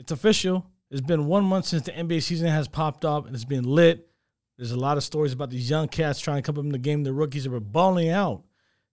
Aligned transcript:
It's 0.00 0.12
official. 0.12 0.66
It's 0.90 1.02
been 1.02 1.26
one 1.26 1.44
month 1.44 1.66
since 1.66 1.82
the 1.82 1.92
NBA 1.92 2.22
season 2.22 2.48
has 2.48 2.66
popped 2.66 3.04
up 3.04 3.26
and 3.26 3.34
it's 3.34 3.44
been 3.44 3.64
lit. 3.64 4.08
There's 4.56 4.72
a 4.72 4.78
lot 4.78 4.96
of 4.96 5.04
stories 5.04 5.34
about 5.34 5.50
these 5.50 5.68
young 5.68 5.88
cats 5.88 6.20
trying 6.20 6.38
to 6.38 6.42
come 6.42 6.56
up 6.56 6.64
in 6.64 6.72
the 6.72 6.78
game. 6.78 7.04
The 7.04 7.12
rookies 7.12 7.46
are 7.46 7.60
balling 7.60 8.08
out. 8.08 8.42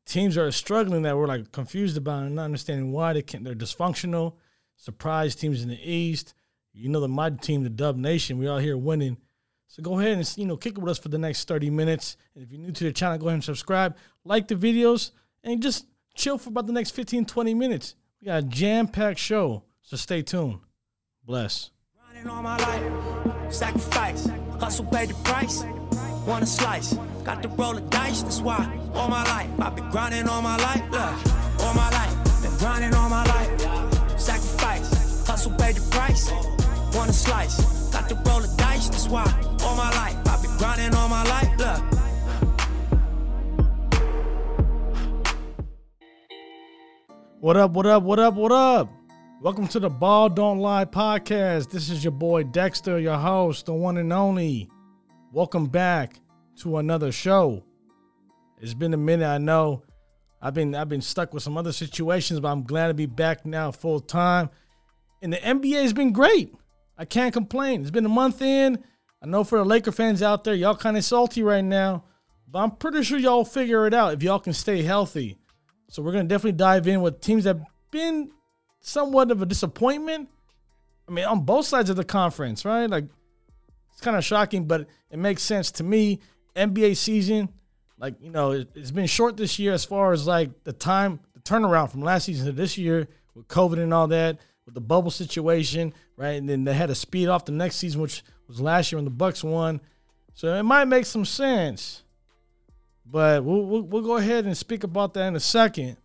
Teams 0.05 0.37
are 0.37 0.51
struggling 0.51 1.03
that 1.03 1.15
we're 1.15 1.27
like 1.27 1.53
confused 1.53 1.95
about 1.95 2.23
and 2.23 2.35
not 2.35 2.43
understanding 2.43 2.91
why 2.91 3.13
they 3.13 3.21
can't. 3.21 3.45
They're 3.45 3.55
dysfunctional. 3.55 4.33
Surprise 4.75 5.33
teams 5.33 5.63
in 5.63 5.69
the 5.69 5.79
East. 5.81 6.33
You 6.73 6.89
know 6.89 6.99
the 6.99 7.07
my 7.07 7.29
team, 7.29 7.63
the 7.63 7.69
Dub 7.69 7.95
Nation. 7.95 8.37
We 8.37 8.47
all 8.47 8.57
here 8.57 8.77
winning. 8.77 9.15
So 9.67 9.81
go 9.81 9.97
ahead 9.97 10.11
and 10.11 10.37
you 10.37 10.45
know 10.45 10.57
kick 10.57 10.73
it 10.73 10.79
with 10.79 10.91
us 10.91 10.99
for 10.99 11.07
the 11.07 11.17
next 11.17 11.47
30 11.47 11.69
minutes. 11.69 12.17
And 12.35 12.43
if 12.43 12.51
you're 12.51 12.59
new 12.59 12.73
to 12.73 12.83
the 12.83 12.91
channel, 12.91 13.17
go 13.17 13.27
ahead 13.27 13.35
and 13.35 13.43
subscribe, 13.45 13.95
like 14.25 14.49
the 14.49 14.55
videos, 14.55 15.11
and 15.41 15.63
just 15.63 15.85
chill 16.15 16.37
for 16.37 16.49
about 16.49 16.67
the 16.67 16.73
next 16.73 16.91
15, 16.91 17.23
20 17.23 17.53
minutes. 17.53 17.95
We 18.19 18.25
got 18.25 18.39
a 18.39 18.45
jam-packed 18.45 19.19
show. 19.19 19.63
So 19.81 19.95
stay 19.95 20.21
tuned. 20.21 20.59
Bless. 21.27 21.71
Grinding 21.99 22.31
all 22.31 22.41
my 22.41 22.55
life, 22.55 23.53
sacrifice, 23.53 24.29
hustle 24.61 24.85
pay 24.85 25.07
the 25.07 25.13
price. 25.25 25.61
Want 26.25 26.41
a 26.41 26.45
slice, 26.45 26.93
got 27.25 27.43
to 27.43 27.49
roll 27.49 27.73
the 27.73 27.81
dice. 27.81 28.21
That's 28.21 28.39
why 28.39 28.63
all 28.93 29.09
my 29.09 29.25
life 29.25 29.49
I've 29.59 29.75
been 29.75 29.89
grinding 29.89 30.29
all 30.29 30.41
my 30.41 30.55
life. 30.55 30.81
Look, 30.89 31.61
all 31.65 31.73
my 31.73 31.89
life, 31.91 32.41
been 32.41 32.57
grinding 32.59 32.93
all 32.93 33.09
my 33.09 33.25
life. 33.25 34.17
Sacrifice, 34.17 35.27
hustle 35.27 35.51
pay 35.57 35.73
the 35.73 35.81
price. 35.91 36.31
Want 36.95 37.09
a 37.09 37.13
slice, 37.13 37.59
got 37.91 38.07
to 38.07 38.15
roll 38.25 38.39
the 38.39 38.55
dice. 38.55 38.87
That's 38.87 39.09
why 39.09 39.25
all 39.63 39.75
my 39.75 39.91
life 39.95 40.15
I've 40.29 40.41
been 40.41 40.55
grinding 40.57 40.95
all 40.95 41.09
my 41.09 41.23
life. 41.25 41.51
Look. 41.59 41.83
What 47.41 47.57
up, 47.57 47.71
what 47.71 47.85
up, 47.85 48.03
what 48.03 48.17
up, 48.17 48.33
what 48.33 48.51
up? 48.53 48.89
Welcome 49.39 49.67
to 49.67 49.79
the 49.79 49.89
Ball 49.89 50.29
Don't 50.29 50.57
Lie 50.57 50.85
podcast. 50.85 51.69
This 51.69 51.91
is 51.91 52.03
your 52.03 52.11
boy 52.11 52.41
Dexter, 52.41 52.97
your 52.97 53.19
host, 53.19 53.67
the 53.67 53.73
one 53.73 53.97
and 53.97 54.11
only. 54.11 54.67
Welcome 55.31 55.67
back 55.67 56.19
to 56.61 56.77
another 56.77 57.11
show. 57.11 57.63
It's 58.59 58.73
been 58.73 58.95
a 58.95 58.97
minute, 58.97 59.27
I 59.27 59.37
know. 59.37 59.83
I've 60.41 60.55
been 60.55 60.73
I've 60.73 60.89
been 60.89 61.01
stuck 61.01 61.35
with 61.35 61.43
some 61.43 61.55
other 61.55 61.71
situations, 61.71 62.39
but 62.39 62.47
I'm 62.47 62.63
glad 62.63 62.87
to 62.87 62.95
be 62.95 63.05
back 63.05 63.45
now 63.45 63.69
full 63.69 63.99
time. 63.99 64.49
And 65.21 65.31
the 65.31 65.37
NBA 65.37 65.83
has 65.83 65.93
been 65.93 66.13
great. 66.13 66.55
I 66.97 67.05
can't 67.05 67.31
complain. 67.31 67.81
It's 67.81 67.91
been 67.91 68.07
a 68.07 68.09
month 68.09 68.41
in. 68.41 68.83
I 69.21 69.27
know 69.27 69.43
for 69.43 69.59
the 69.59 69.65
Laker 69.65 69.91
fans 69.91 70.23
out 70.23 70.45
there, 70.45 70.55
y'all 70.55 70.75
kind 70.75 70.97
of 70.97 71.05
salty 71.05 71.43
right 71.43 71.63
now, 71.63 72.05
but 72.47 72.57
I'm 72.57 72.71
pretty 72.71 73.03
sure 73.03 73.19
y'all 73.19 73.45
figure 73.45 73.85
it 73.85 73.93
out 73.93 74.13
if 74.13 74.23
y'all 74.23 74.39
can 74.39 74.53
stay 74.53 74.81
healthy. 74.81 75.37
So 75.89 76.01
we're 76.01 76.13
gonna 76.13 76.23
definitely 76.23 76.53
dive 76.53 76.87
in 76.87 77.01
with 77.01 77.21
teams 77.21 77.43
that 77.43 77.57
been 77.91 78.31
somewhat 78.87 79.31
of 79.31 79.41
a 79.41 79.45
disappointment. 79.45 80.29
I 81.07 81.11
mean, 81.11 81.25
on 81.25 81.41
both 81.41 81.65
sides 81.65 81.89
of 81.89 81.95
the 81.95 82.03
conference, 82.03 82.65
right? 82.65 82.89
Like 82.89 83.05
it's 83.91 84.01
kind 84.01 84.17
of 84.17 84.23
shocking, 84.23 84.65
but 84.65 84.87
it 85.11 85.19
makes 85.19 85.43
sense 85.43 85.71
to 85.71 85.83
me. 85.83 86.19
NBA 86.55 86.97
season, 86.97 87.49
like 87.99 88.15
you 88.19 88.31
know, 88.31 88.51
it, 88.51 88.69
it's 88.73 88.91
been 88.91 89.05
short 89.05 89.37
this 89.37 89.59
year 89.59 89.73
as 89.73 89.85
far 89.85 90.11
as 90.11 90.25
like 90.25 90.63
the 90.63 90.73
time, 90.73 91.19
the 91.33 91.39
turnaround 91.41 91.91
from 91.91 92.01
last 92.01 92.25
season 92.25 92.47
to 92.47 92.51
this 92.51 92.77
year 92.77 93.07
with 93.35 93.47
COVID 93.47 93.77
and 93.77 93.93
all 93.93 94.07
that, 94.07 94.39
with 94.65 94.73
the 94.73 94.81
bubble 94.81 95.11
situation, 95.11 95.93
right? 96.15 96.31
And 96.31 96.49
then 96.49 96.63
they 96.63 96.73
had 96.73 96.87
to 96.87 96.95
speed 96.95 97.27
off 97.27 97.45
the 97.45 97.51
next 97.51 97.75
season, 97.75 98.01
which 98.01 98.23
was 98.47 98.59
last 98.59 98.91
year 98.91 98.97
when 98.97 99.05
the 99.05 99.11
Bucks 99.11 99.43
won. 99.43 99.81
So 100.33 100.53
it 100.53 100.63
might 100.63 100.85
make 100.85 101.05
some 101.05 101.25
sense. 101.25 102.03
But 103.05 103.43
we'll, 103.43 103.63
we'll, 103.63 103.83
we'll 103.83 104.01
go 104.01 104.17
ahead 104.17 104.45
and 104.45 104.57
speak 104.57 104.83
about 104.83 105.13
that 105.13 105.27
in 105.27 105.35
a 105.35 105.39
second. 105.39 105.97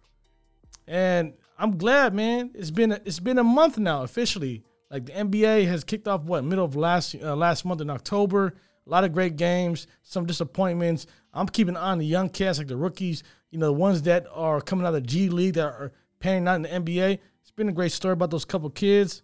And 0.86 1.34
I'm 1.62 1.78
glad, 1.78 2.12
man. 2.12 2.50
It's 2.54 2.72
been 2.72 2.90
a, 2.90 3.00
it's 3.04 3.20
been 3.20 3.38
a 3.38 3.44
month 3.44 3.78
now 3.78 4.02
officially. 4.02 4.64
Like 4.90 5.06
the 5.06 5.12
NBA 5.12 5.68
has 5.68 5.84
kicked 5.84 6.08
off 6.08 6.24
what 6.24 6.42
middle 6.42 6.64
of 6.64 6.74
last 6.74 7.14
uh, 7.14 7.36
last 7.36 7.64
month 7.64 7.80
in 7.80 7.88
October. 7.88 8.54
A 8.84 8.90
lot 8.90 9.04
of 9.04 9.12
great 9.12 9.36
games, 9.36 9.86
some 10.02 10.26
disappointments. 10.26 11.06
I'm 11.32 11.46
keeping 11.46 11.76
on 11.76 11.98
the 11.98 12.04
young 12.04 12.30
cats, 12.30 12.58
like 12.58 12.66
the 12.66 12.76
rookies. 12.76 13.22
You 13.52 13.60
know, 13.60 13.66
the 13.66 13.74
ones 13.74 14.02
that 14.02 14.26
are 14.34 14.60
coming 14.60 14.84
out 14.84 14.88
of 14.88 15.02
the 15.02 15.06
G 15.06 15.28
League 15.28 15.54
that 15.54 15.66
are 15.66 15.92
panning 16.18 16.48
out 16.48 16.56
in 16.56 16.62
the 16.62 16.68
NBA. 16.68 17.20
It's 17.40 17.52
been 17.52 17.68
a 17.68 17.72
great 17.72 17.92
story 17.92 18.14
about 18.14 18.32
those 18.32 18.44
couple 18.44 18.68
kids. 18.68 19.22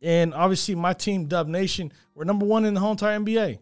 And 0.00 0.34
obviously, 0.34 0.76
my 0.76 0.92
team, 0.92 1.26
Dub 1.26 1.48
Nation, 1.48 1.92
we're 2.14 2.22
number 2.22 2.46
one 2.46 2.64
in 2.64 2.74
the 2.74 2.80
whole 2.80 2.92
entire 2.92 3.18
NBA. 3.18 3.58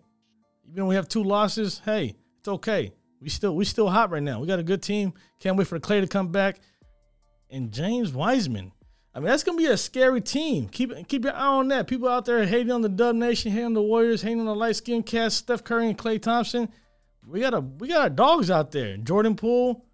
Even 0.70 0.86
we 0.86 0.96
have 0.96 1.08
two 1.08 1.24
losses, 1.24 1.80
hey, 1.86 2.14
it's 2.40 2.48
okay. 2.48 2.92
We 3.22 3.30
still 3.30 3.56
we 3.56 3.64
still 3.64 3.88
hot 3.88 4.10
right 4.10 4.22
now. 4.22 4.38
We 4.38 4.46
got 4.46 4.58
a 4.58 4.62
good 4.62 4.82
team. 4.82 5.14
Can't 5.38 5.56
wait 5.56 5.66
for 5.66 5.78
the 5.78 5.86
Klay 5.86 6.02
to 6.02 6.06
come 6.06 6.28
back. 6.28 6.60
And 7.50 7.72
James 7.72 8.12
Wiseman. 8.12 8.72
I 9.12 9.18
mean, 9.18 9.26
that's 9.26 9.42
gonna 9.42 9.58
be 9.58 9.66
a 9.66 9.76
scary 9.76 10.20
team. 10.20 10.68
Keep 10.68 11.08
keep 11.08 11.24
your 11.24 11.34
eye 11.34 11.46
on 11.46 11.68
that. 11.68 11.88
People 11.88 12.08
out 12.08 12.24
there 12.24 12.46
hating 12.46 12.70
on 12.70 12.80
the 12.80 12.88
Dub 12.88 13.16
Nation, 13.16 13.50
hating 13.50 13.66
on 13.66 13.74
the 13.74 13.82
Warriors, 13.82 14.22
hating 14.22 14.40
on 14.40 14.46
the 14.46 14.54
light 14.54 14.76
skinned 14.76 15.06
cast, 15.06 15.38
Steph 15.38 15.64
Curry 15.64 15.88
and 15.88 15.98
Klay 15.98 16.22
Thompson. 16.22 16.68
We 17.26 17.40
got 17.40 17.54
a 17.54 17.60
we 17.60 17.88
got 17.88 18.02
our 18.02 18.10
dogs 18.10 18.50
out 18.50 18.70
there. 18.70 18.96
Jordan 18.96 19.34
Poole, 19.34 19.84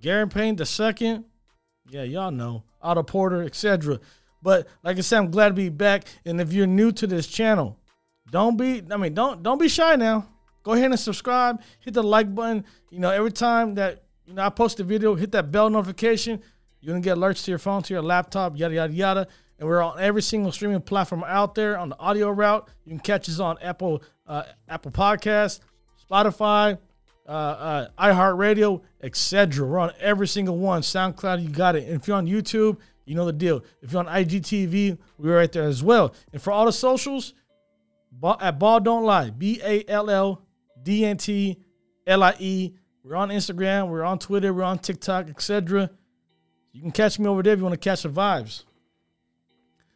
Gary 0.00 0.26
Payton 0.26 0.56
the 0.56 0.66
second. 0.66 1.24
Yeah, 1.90 2.02
y'all 2.02 2.30
know. 2.30 2.64
Otto 2.80 3.02
Porter, 3.02 3.42
etc. 3.42 4.00
But 4.42 4.66
like 4.82 4.96
I 4.96 5.00
said, 5.00 5.18
I'm 5.18 5.30
glad 5.30 5.48
to 5.48 5.54
be 5.54 5.68
back. 5.68 6.04
And 6.24 6.40
if 6.40 6.52
you're 6.52 6.66
new 6.66 6.92
to 6.92 7.06
this 7.06 7.26
channel, 7.26 7.78
don't 8.30 8.56
be 8.56 8.82
I 8.90 8.96
mean, 8.96 9.12
don't 9.12 9.42
don't 9.42 9.58
be 9.58 9.68
shy 9.68 9.96
now. 9.96 10.28
Go 10.62 10.72
ahead 10.72 10.90
and 10.90 10.98
subscribe. 10.98 11.60
Hit 11.80 11.94
the 11.94 12.02
like 12.02 12.34
button. 12.34 12.64
You 12.90 13.00
know, 13.00 13.10
every 13.10 13.32
time 13.32 13.74
that 13.74 14.04
you 14.24 14.34
know 14.34 14.42
I 14.42 14.48
post 14.48 14.80
a 14.80 14.84
video, 14.84 15.14
hit 15.14 15.32
that 15.32 15.52
bell 15.52 15.68
notification. 15.70 16.42
You're 16.86 16.94
gonna 16.94 17.02
get 17.02 17.16
alerts 17.16 17.44
to 17.46 17.50
your 17.50 17.58
phone, 17.58 17.82
to 17.82 17.94
your 17.94 18.02
laptop, 18.02 18.56
yada 18.56 18.76
yada 18.76 18.92
yada. 18.92 19.28
And 19.58 19.68
we're 19.68 19.82
on 19.82 19.98
every 19.98 20.22
single 20.22 20.52
streaming 20.52 20.80
platform 20.82 21.24
out 21.26 21.56
there 21.56 21.76
on 21.76 21.88
the 21.88 21.98
audio 21.98 22.30
route. 22.30 22.68
You 22.84 22.90
can 22.90 23.00
catch 23.00 23.28
us 23.28 23.40
on 23.40 23.58
Apple, 23.60 24.04
uh, 24.24 24.44
Apple 24.68 24.92
Podcasts, 24.92 25.58
Spotify, 26.08 26.78
uh, 27.26 27.32
uh, 27.32 27.88
iHeartRadio, 27.98 28.82
etc. 29.02 29.66
We're 29.66 29.80
on 29.80 29.94
every 29.98 30.28
single 30.28 30.58
one. 30.58 30.82
SoundCloud, 30.82 31.42
you 31.42 31.48
got 31.48 31.74
it. 31.74 31.88
And 31.88 32.00
if 32.00 32.06
you're 32.06 32.18
on 32.18 32.28
YouTube, 32.28 32.76
you 33.04 33.16
know 33.16 33.24
the 33.24 33.32
deal. 33.32 33.64
If 33.82 33.90
you're 33.90 34.06
on 34.06 34.06
IGTV, 34.06 34.96
we're 35.18 35.36
right 35.36 35.50
there 35.50 35.64
as 35.64 35.82
well. 35.82 36.14
And 36.32 36.40
for 36.40 36.52
all 36.52 36.66
the 36.66 36.72
socials, 36.72 37.34
at 38.38 38.60
Ball 38.60 38.78
Don't 38.78 39.02
Lie, 39.02 39.30
B 39.30 39.60
A 39.64 39.84
L 39.88 40.08
L 40.08 40.40
D 40.80 41.04
N 41.04 41.16
T 41.16 41.58
L 42.06 42.22
I 42.22 42.36
E. 42.38 42.74
We're 43.02 43.16
on 43.16 43.30
Instagram, 43.30 43.88
we're 43.88 44.04
on 44.04 44.20
Twitter, 44.20 44.54
we're 44.54 44.62
on 44.62 44.78
TikTok, 44.78 45.28
etc. 45.30 45.90
You 46.76 46.82
can 46.82 46.92
catch 46.92 47.18
me 47.18 47.26
over 47.26 47.42
there 47.42 47.54
if 47.54 47.58
you 47.58 47.64
want 47.64 47.72
to 47.72 47.88
catch 47.88 48.02
the 48.02 48.10
vibes. 48.10 48.64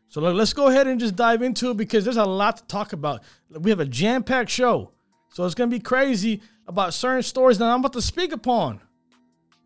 So 0.09 0.23
let's 0.23 0.55
go 0.55 0.69
ahead 0.69 0.87
and 0.87 0.99
just 0.99 1.15
dive 1.15 1.43
into 1.43 1.71
it 1.71 1.77
because 1.77 2.05
there's 2.05 2.17
a 2.17 2.25
lot 2.25 2.57
to 2.57 2.65
talk 2.65 2.95
about. 2.95 3.23
We 3.51 3.69
have 3.69 3.81
a 3.81 3.85
jam-packed 3.85 4.49
show. 4.49 4.91
So 5.29 5.45
it's 5.45 5.55
gonna 5.55 5.71
be 5.71 5.79
crazy 5.79 6.41
about 6.67 6.95
certain 6.95 7.23
stories 7.23 7.59
that 7.59 7.67
I'm 7.67 7.81
about 7.81 7.93
to 7.93 8.03
speak 8.03 8.33
upon. 8.33 8.81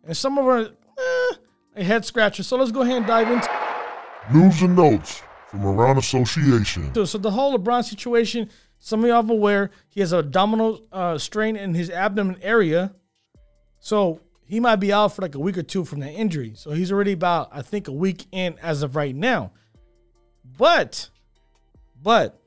And 0.03 0.15
some 0.15 0.37
of 0.37 0.45
them 0.45 0.53
are 0.53 0.65
eh, 0.99 1.35
a 1.77 1.83
head 1.85 2.03
scratcher. 2.03 2.43
So 2.43 2.57
let's 2.57 2.73
go 2.73 2.81
ahead 2.81 2.97
and 2.97 3.07
dive 3.07 3.31
into 3.31 3.49
News 4.33 4.61
and 4.61 4.75
notes 4.75 5.21
from 5.47 5.65
around 5.65 5.97
association. 5.97 6.93
So, 6.93 7.05
so 7.05 7.17
the 7.17 7.31
whole 7.31 7.57
LeBron 7.57 7.85
situation, 7.85 8.49
some 8.79 9.05
of 9.05 9.07
y'all 9.07 9.25
are 9.25 9.33
aware, 9.33 9.71
he 9.87 10.01
has 10.01 10.11
a 10.11 10.17
abdominal 10.17 10.81
uh, 10.91 11.17
strain 11.17 11.55
in 11.55 11.75
his 11.75 11.89
abdomen 11.89 12.37
area. 12.41 12.93
So 13.79 14.19
he 14.47 14.59
might 14.59 14.77
be 14.77 14.93
out 14.93 15.15
for 15.15 15.21
like 15.21 15.35
a 15.35 15.39
week 15.39 15.57
or 15.57 15.63
two 15.63 15.85
from 15.85 15.99
that 16.01 16.11
injury. 16.11 16.53
So 16.55 16.71
he's 16.71 16.91
already 16.91 17.13
about, 17.13 17.49
I 17.51 17.61
think, 17.61 17.87
a 17.87 17.91
week 17.91 18.25
in 18.31 18.57
as 18.61 18.83
of 18.83 18.95
right 18.95 19.15
now. 19.15 19.51
But, 20.57 21.09
but 22.01 22.39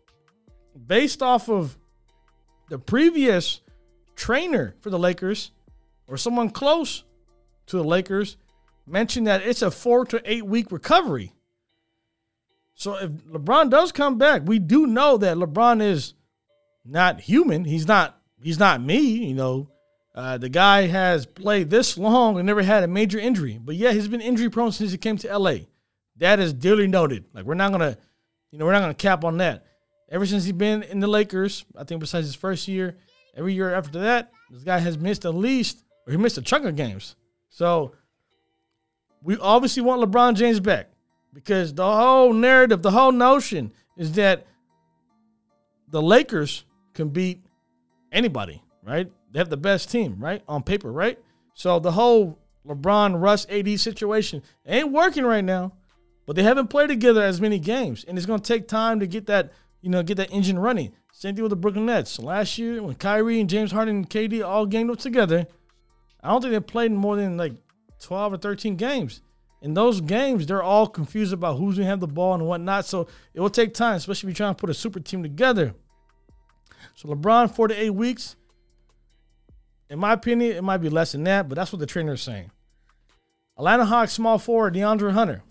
based 0.86 1.22
off 1.22 1.48
of 1.48 1.76
the 2.68 2.78
previous 2.78 3.60
trainer 4.14 4.74
for 4.80 4.90
the 4.90 4.98
Lakers 4.98 5.50
or 6.06 6.16
someone 6.16 6.50
close 6.50 7.04
to 7.66 7.76
the 7.76 7.84
Lakers 7.84 8.36
mentioned 8.86 9.26
that 9.26 9.42
it's 9.42 9.62
a 9.62 9.70
four 9.70 10.04
to 10.06 10.22
eight 10.24 10.46
week 10.46 10.70
recovery. 10.70 11.32
So 12.74 12.94
if 12.94 13.10
LeBron 13.10 13.70
does 13.70 13.90
come 13.90 14.18
back, 14.18 14.42
we 14.44 14.60
do 14.60 14.86
know 14.86 15.16
that 15.18 15.36
LeBron 15.36 15.82
is 15.82 16.14
not 16.84 17.20
human. 17.20 17.64
He's 17.64 17.88
not. 17.88 18.20
He's 18.40 18.58
not 18.58 18.80
me. 18.80 19.00
You 19.00 19.34
know, 19.34 19.68
uh, 20.18 20.36
the 20.36 20.48
guy 20.48 20.88
has 20.88 21.26
played 21.26 21.70
this 21.70 21.96
long 21.96 22.38
and 22.38 22.46
never 22.46 22.60
had 22.60 22.82
a 22.82 22.88
major 22.88 23.20
injury. 23.20 23.56
But 23.62 23.76
yeah, 23.76 23.92
he's 23.92 24.08
been 24.08 24.20
injury 24.20 24.50
prone 24.50 24.72
since 24.72 24.90
he 24.90 24.98
came 24.98 25.16
to 25.18 25.38
LA. 25.38 25.58
That 26.16 26.40
is 26.40 26.52
dearly 26.52 26.88
noted. 26.88 27.24
Like 27.32 27.44
we're 27.44 27.54
not 27.54 27.70
gonna, 27.70 27.96
you 28.50 28.58
know, 28.58 28.64
we're 28.64 28.72
not 28.72 28.80
gonna 28.80 28.94
cap 28.94 29.24
on 29.24 29.38
that. 29.38 29.64
Ever 30.10 30.26
since 30.26 30.42
he's 30.42 30.54
been 30.54 30.82
in 30.82 30.98
the 30.98 31.06
Lakers, 31.06 31.64
I 31.76 31.84
think 31.84 32.00
besides 32.00 32.26
his 32.26 32.34
first 32.34 32.66
year, 32.66 32.96
every 33.36 33.54
year 33.54 33.72
after 33.72 34.00
that, 34.00 34.32
this 34.50 34.64
guy 34.64 34.78
has 34.78 34.98
missed 34.98 35.24
at 35.24 35.36
least, 35.36 35.84
or 36.04 36.10
he 36.10 36.16
missed 36.16 36.36
a 36.36 36.42
chunk 36.42 36.64
of 36.64 36.74
games. 36.74 37.14
So 37.48 37.94
we 39.22 39.38
obviously 39.38 39.82
want 39.82 40.02
LeBron 40.02 40.34
James 40.34 40.58
back 40.58 40.88
because 41.32 41.72
the 41.72 41.88
whole 41.88 42.32
narrative, 42.32 42.82
the 42.82 42.90
whole 42.90 43.12
notion 43.12 43.72
is 43.96 44.10
that 44.14 44.48
the 45.86 46.02
Lakers 46.02 46.64
can 46.92 47.10
beat 47.10 47.40
anybody, 48.10 48.64
right? 48.82 49.12
They 49.32 49.38
have 49.38 49.50
the 49.50 49.56
best 49.56 49.90
team, 49.90 50.16
right? 50.18 50.42
On 50.48 50.62
paper, 50.62 50.90
right? 50.90 51.18
So 51.54 51.78
the 51.78 51.92
whole 51.92 52.38
LeBron, 52.66 53.20
Russ, 53.20 53.46
AD 53.50 53.80
situation 53.80 54.42
ain't 54.66 54.92
working 54.92 55.24
right 55.24 55.44
now. 55.44 55.72
but 56.26 56.36
they 56.36 56.42
haven't 56.42 56.68
played 56.68 56.88
together 56.88 57.22
as 57.22 57.40
many 57.40 57.58
games, 57.58 58.04
and 58.04 58.18
it's 58.18 58.26
going 58.26 58.40
to 58.40 58.46
take 58.46 58.68
time 58.68 59.00
to 59.00 59.06
get 59.06 59.26
that 59.26 59.50
you 59.80 59.88
know 59.90 60.02
get 60.02 60.18
that 60.18 60.30
engine 60.30 60.58
running. 60.58 60.92
Same 61.12 61.34
thing 61.34 61.42
with 61.42 61.50
the 61.50 61.56
Brooklyn 61.56 61.86
Nets. 61.86 62.18
Last 62.18 62.58
year, 62.58 62.82
when 62.82 62.94
Kyrie 62.94 63.40
and 63.40 63.48
James 63.48 63.72
Harden 63.72 63.96
and 63.96 64.10
KD 64.10 64.44
all 64.44 64.66
gamed 64.66 64.90
up 64.90 64.98
together, 64.98 65.46
I 66.22 66.28
don't 66.28 66.42
think 66.42 66.52
they 66.52 66.60
played 66.60 66.92
more 66.92 67.16
than 67.16 67.36
like 67.36 67.54
12 68.02 68.34
or 68.34 68.36
13 68.36 68.76
games. 68.76 69.22
In 69.60 69.74
those 69.74 70.00
games, 70.00 70.46
they're 70.46 70.62
all 70.62 70.86
confused 70.86 71.32
about 71.32 71.56
who's 71.56 71.76
going 71.76 71.86
to 71.86 71.90
have 71.90 72.00
the 72.00 72.06
ball 72.06 72.34
and 72.34 72.46
whatnot. 72.46 72.84
So 72.84 73.08
it 73.34 73.40
will 73.40 73.50
take 73.50 73.74
time, 73.74 73.96
especially 73.96 74.28
if 74.28 74.38
you're 74.38 74.46
trying 74.46 74.54
to 74.54 74.60
put 74.60 74.70
a 74.70 74.74
super 74.74 75.00
team 75.00 75.22
together. 75.22 75.74
So 76.94 77.08
LeBron, 77.08 77.52
four 77.52 77.66
to 77.68 77.74
eight 77.74 77.90
weeks. 77.90 78.36
In 79.90 79.98
my 79.98 80.12
opinion, 80.12 80.56
it 80.56 80.64
might 80.64 80.78
be 80.78 80.88
less 80.88 81.12
than 81.12 81.24
that, 81.24 81.48
but 81.48 81.56
that's 81.56 81.72
what 81.72 81.78
the 81.78 81.86
trainer 81.86 82.14
is 82.14 82.22
saying. 82.22 82.50
Atlanta 83.56 83.86
Hawks 83.86 84.12
small 84.12 84.38
forward 84.38 84.74
DeAndre 84.74 85.12
Hunter 85.12 85.42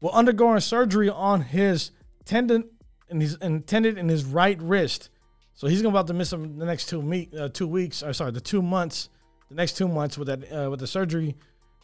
will 0.00 0.10
undergoing 0.10 0.60
surgery 0.60 1.08
on 1.08 1.42
his 1.42 1.90
tendon 2.24 2.68
and 3.10 3.20
he's 3.20 3.34
intended 3.36 3.98
in 3.98 4.08
his 4.08 4.24
right 4.24 4.60
wrist. 4.60 5.10
So 5.54 5.66
he's 5.66 5.82
going 5.82 5.92
to 5.92 5.98
about 5.98 6.06
to 6.06 6.14
miss 6.14 6.30
the 6.30 6.38
next 6.38 6.88
two 6.88 7.02
meet, 7.02 7.34
uh, 7.34 7.48
two 7.50 7.66
weeks. 7.66 8.02
Or 8.02 8.12
sorry, 8.12 8.30
the 8.30 8.40
two 8.40 8.62
months, 8.62 9.10
the 9.48 9.56
next 9.56 9.76
two 9.76 9.88
months 9.88 10.16
with 10.16 10.28
that 10.28 10.50
uh, 10.50 10.70
with 10.70 10.80
the 10.80 10.86
surgery 10.86 11.36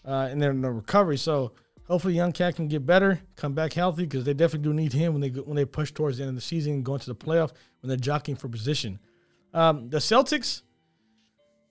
uh, 0.04 0.28
and 0.30 0.40
then 0.40 0.62
the 0.62 0.70
recovery. 0.70 1.18
So 1.18 1.52
hopefully, 1.86 2.14
young 2.14 2.32
cat 2.32 2.56
can 2.56 2.68
get 2.68 2.86
better, 2.86 3.20
come 3.34 3.52
back 3.52 3.74
healthy 3.74 4.04
because 4.04 4.24
they 4.24 4.32
definitely 4.34 4.70
do 4.70 4.74
need 4.74 4.92
him 4.92 5.12
when 5.12 5.20
they 5.20 5.28
when 5.28 5.56
they 5.56 5.64
push 5.64 5.92
towards 5.92 6.16
the 6.16 6.22
end 6.22 6.30
of 6.30 6.36
the 6.36 6.40
season 6.40 6.74
and 6.74 6.84
go 6.84 6.94
into 6.94 7.06
the 7.06 7.14
playoff 7.16 7.52
when 7.80 7.88
they're 7.88 7.96
jockeying 7.96 8.36
for 8.36 8.48
position. 8.48 8.98
Um, 9.52 9.90
the 9.90 9.98
Celtics. 9.98 10.62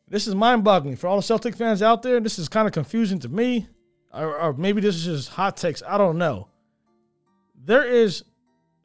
This 0.07 0.27
is 0.27 0.35
mind-boggling 0.35 0.97
for 0.97 1.07
all 1.07 1.17
the 1.17 1.23
Celtic 1.23 1.55
fans 1.55 1.81
out 1.81 2.03
there. 2.03 2.19
This 2.19 2.37
is 2.37 2.47
kind 2.47 2.67
of 2.67 2.73
confusing 2.73 3.19
to 3.19 3.29
me, 3.29 3.67
or, 4.13 4.37
or 4.39 4.53
maybe 4.53 4.81
this 4.81 4.95
is 4.95 5.05
just 5.05 5.29
hot 5.29 5.57
takes. 5.57 5.81
I 5.87 5.97
don't 5.97 6.17
know. 6.17 6.47
There 7.63 7.83
is 7.83 8.23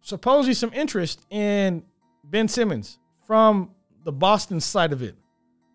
supposedly 0.00 0.54
some 0.54 0.72
interest 0.72 1.26
in 1.30 1.82
Ben 2.24 2.48
Simmons 2.48 2.98
from 3.26 3.70
the 4.04 4.12
Boston 4.12 4.60
side 4.60 4.92
of 4.92 5.02
it. 5.02 5.14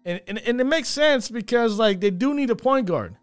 And, 0.04 0.20
and, 0.28 0.40
and 0.40 0.60
it 0.60 0.66
makes 0.66 0.90
sense 0.90 1.30
because 1.30 1.78
like 1.78 2.00
they 2.00 2.10
do 2.10 2.34
need 2.34 2.50
a 2.50 2.56
point 2.56 2.88
guard. 2.88 3.16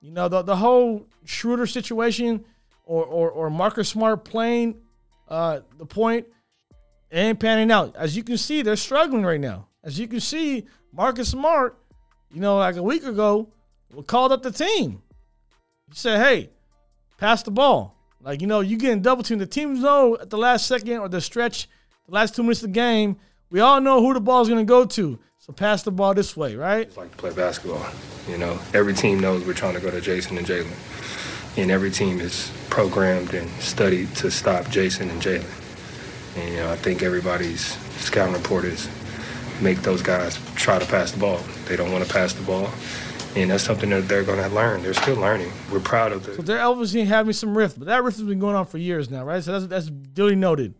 You 0.00 0.12
know, 0.12 0.28
the, 0.28 0.42
the 0.42 0.56
whole 0.56 1.06
Schroeder 1.24 1.66
situation 1.66 2.44
or, 2.84 3.04
or, 3.04 3.30
or 3.30 3.50
Marcus 3.50 3.88
Smart 3.88 4.24
playing 4.24 4.80
uh, 5.28 5.60
the 5.78 5.86
point 5.86 6.26
and 7.10 7.38
panning 7.38 7.70
out. 7.70 7.96
As 7.96 8.16
you 8.16 8.22
can 8.22 8.38
see, 8.38 8.62
they're 8.62 8.76
struggling 8.76 9.24
right 9.24 9.40
now. 9.40 9.66
As 9.82 9.98
you 9.98 10.06
can 10.08 10.20
see, 10.20 10.66
Marcus 10.92 11.28
Smart, 11.28 11.78
you 12.32 12.40
know, 12.40 12.58
like 12.58 12.76
a 12.76 12.82
week 12.82 13.04
ago, 13.04 13.52
called 14.06 14.32
up 14.32 14.42
the 14.42 14.50
team. 14.50 15.02
He 15.88 15.94
said, 15.94 16.20
hey, 16.20 16.50
pass 17.18 17.42
the 17.42 17.50
ball. 17.50 17.96
Like, 18.22 18.40
you 18.40 18.46
know, 18.46 18.60
you 18.60 18.76
getting 18.76 19.02
double 19.02 19.22
teamed. 19.22 19.40
The 19.40 19.46
teams 19.46 19.80
know 19.80 20.18
at 20.20 20.30
the 20.30 20.38
last 20.38 20.66
second 20.66 20.98
or 20.98 21.08
the 21.08 21.20
stretch, 21.20 21.68
the 22.06 22.14
last 22.14 22.36
two 22.36 22.42
minutes 22.42 22.62
of 22.62 22.68
the 22.68 22.74
game, 22.74 23.16
we 23.50 23.60
all 23.60 23.80
know 23.80 24.00
who 24.00 24.14
the 24.14 24.20
ball 24.20 24.42
is 24.42 24.48
going 24.48 24.64
to 24.64 24.68
go 24.68 24.84
to. 24.84 25.18
So 25.38 25.52
pass 25.52 25.82
the 25.82 25.90
ball 25.90 26.12
this 26.14 26.36
way, 26.36 26.54
right? 26.54 26.86
It's 26.86 26.96
like 26.96 27.10
to 27.12 27.16
play 27.16 27.32
basketball. 27.32 27.84
You 28.28 28.36
know, 28.36 28.58
every 28.74 28.92
team 28.94 29.20
knows 29.20 29.44
we're 29.44 29.54
trying 29.54 29.74
to 29.74 29.80
go 29.80 29.90
to 29.90 30.00
Jayson 30.00 30.36
and 30.36 30.46
Jaylen. 30.46 30.76
And 31.56 31.70
every 31.70 31.90
team 31.90 32.20
is 32.20 32.52
programmed 32.68 33.34
and 33.34 33.48
studied 33.52 34.14
to 34.16 34.30
stop 34.30 34.66
Jayson 34.66 35.10
and 35.10 35.20
Jaylen. 35.20 35.48
And, 36.36 36.50
you 36.50 36.56
know, 36.58 36.70
I 36.70 36.76
think 36.76 37.02
everybody's 37.02 37.76
scouting 38.00 38.34
report 38.34 38.64
is 38.64 38.88
make 39.62 39.82
those 39.82 40.02
guys 40.02 40.38
try 40.54 40.78
to 40.78 40.86
pass 40.86 41.12
the 41.12 41.18
ball. 41.18 41.40
They 41.66 41.76
don't 41.76 41.92
want 41.92 42.04
to 42.04 42.12
pass 42.12 42.32
the 42.32 42.42
ball 42.42 42.70
and 43.36 43.50
that's 43.50 43.62
something 43.62 43.90
that 43.90 44.08
they're 44.08 44.24
going 44.24 44.42
to 44.42 44.54
learn. 44.54 44.82
They're 44.82 44.94
still 44.94 45.16
learning. 45.16 45.52
We're 45.70 45.80
proud 45.80 46.12
of 46.12 46.24
them. 46.24 46.36
So 46.36 46.42
they're 46.42 46.62
obviously 46.62 47.04
having 47.04 47.32
some 47.32 47.56
rift, 47.56 47.78
but 47.78 47.86
that 47.86 48.02
rift 48.02 48.18
has 48.18 48.26
been 48.26 48.38
going 48.38 48.56
on 48.56 48.66
for 48.66 48.78
years 48.78 49.10
now, 49.10 49.24
right? 49.24 49.42
So 49.42 49.52
that's 49.52 49.66
that's 49.66 49.86
duly 49.86 50.34
noted. 50.34 50.74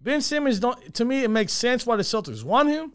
Ben 0.00 0.20
Simmons 0.20 0.58
don't 0.58 0.94
to 0.94 1.04
me 1.04 1.24
it 1.24 1.30
makes 1.30 1.52
sense 1.52 1.86
why 1.86 1.96
the 1.96 2.02
Celtics 2.02 2.44
want 2.44 2.68
him, 2.68 2.92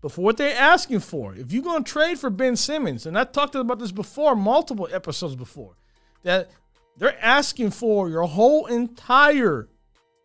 but 0.00 0.12
for 0.12 0.22
what 0.22 0.36
they're 0.36 0.58
asking 0.58 1.00
for, 1.00 1.34
if 1.34 1.52
you're 1.52 1.62
going 1.62 1.84
to 1.84 1.90
trade 1.90 2.18
for 2.18 2.30
Ben 2.30 2.56
Simmons, 2.56 3.06
and 3.06 3.16
I 3.16 3.24
talked 3.24 3.54
about 3.54 3.78
this 3.78 3.92
before, 3.92 4.34
multiple 4.34 4.88
episodes 4.92 5.36
before, 5.36 5.76
that 6.24 6.50
they're 6.96 7.18
asking 7.24 7.70
for 7.70 8.08
your 8.08 8.24
whole 8.24 8.66
entire 8.66 9.68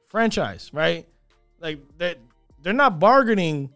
franchise, 0.07 0.71
right? 0.73 1.07
Like 1.59 1.79
that 1.97 2.17
they're 2.67 2.75
not 2.75 2.99
bargaining 2.99 3.71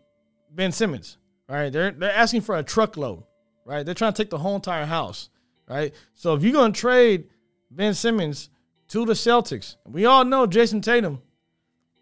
Ben 0.51 0.71
Simmons, 0.71 1.17
right? 1.47 1.71
They're 1.71 1.91
they're 1.91 2.11
asking 2.11 2.41
for 2.41 2.57
a 2.57 2.63
truckload 2.63 3.23
right? 3.65 3.85
They're 3.85 3.95
trying 3.95 4.13
to 4.13 4.21
take 4.21 4.29
the 4.29 4.37
whole 4.37 4.55
entire 4.55 4.85
house, 4.85 5.29
right? 5.67 5.93
So 6.13 6.33
if 6.35 6.43
you're 6.43 6.53
to 6.73 6.79
trade 6.79 7.25
Ben 7.69 7.93
Simmons 7.93 8.49
to 8.89 9.05
the 9.05 9.13
Celtics, 9.13 9.77
we 9.85 10.05
all 10.05 10.25
know 10.25 10.45
Jayson 10.45 10.81
Tatum. 10.81 11.21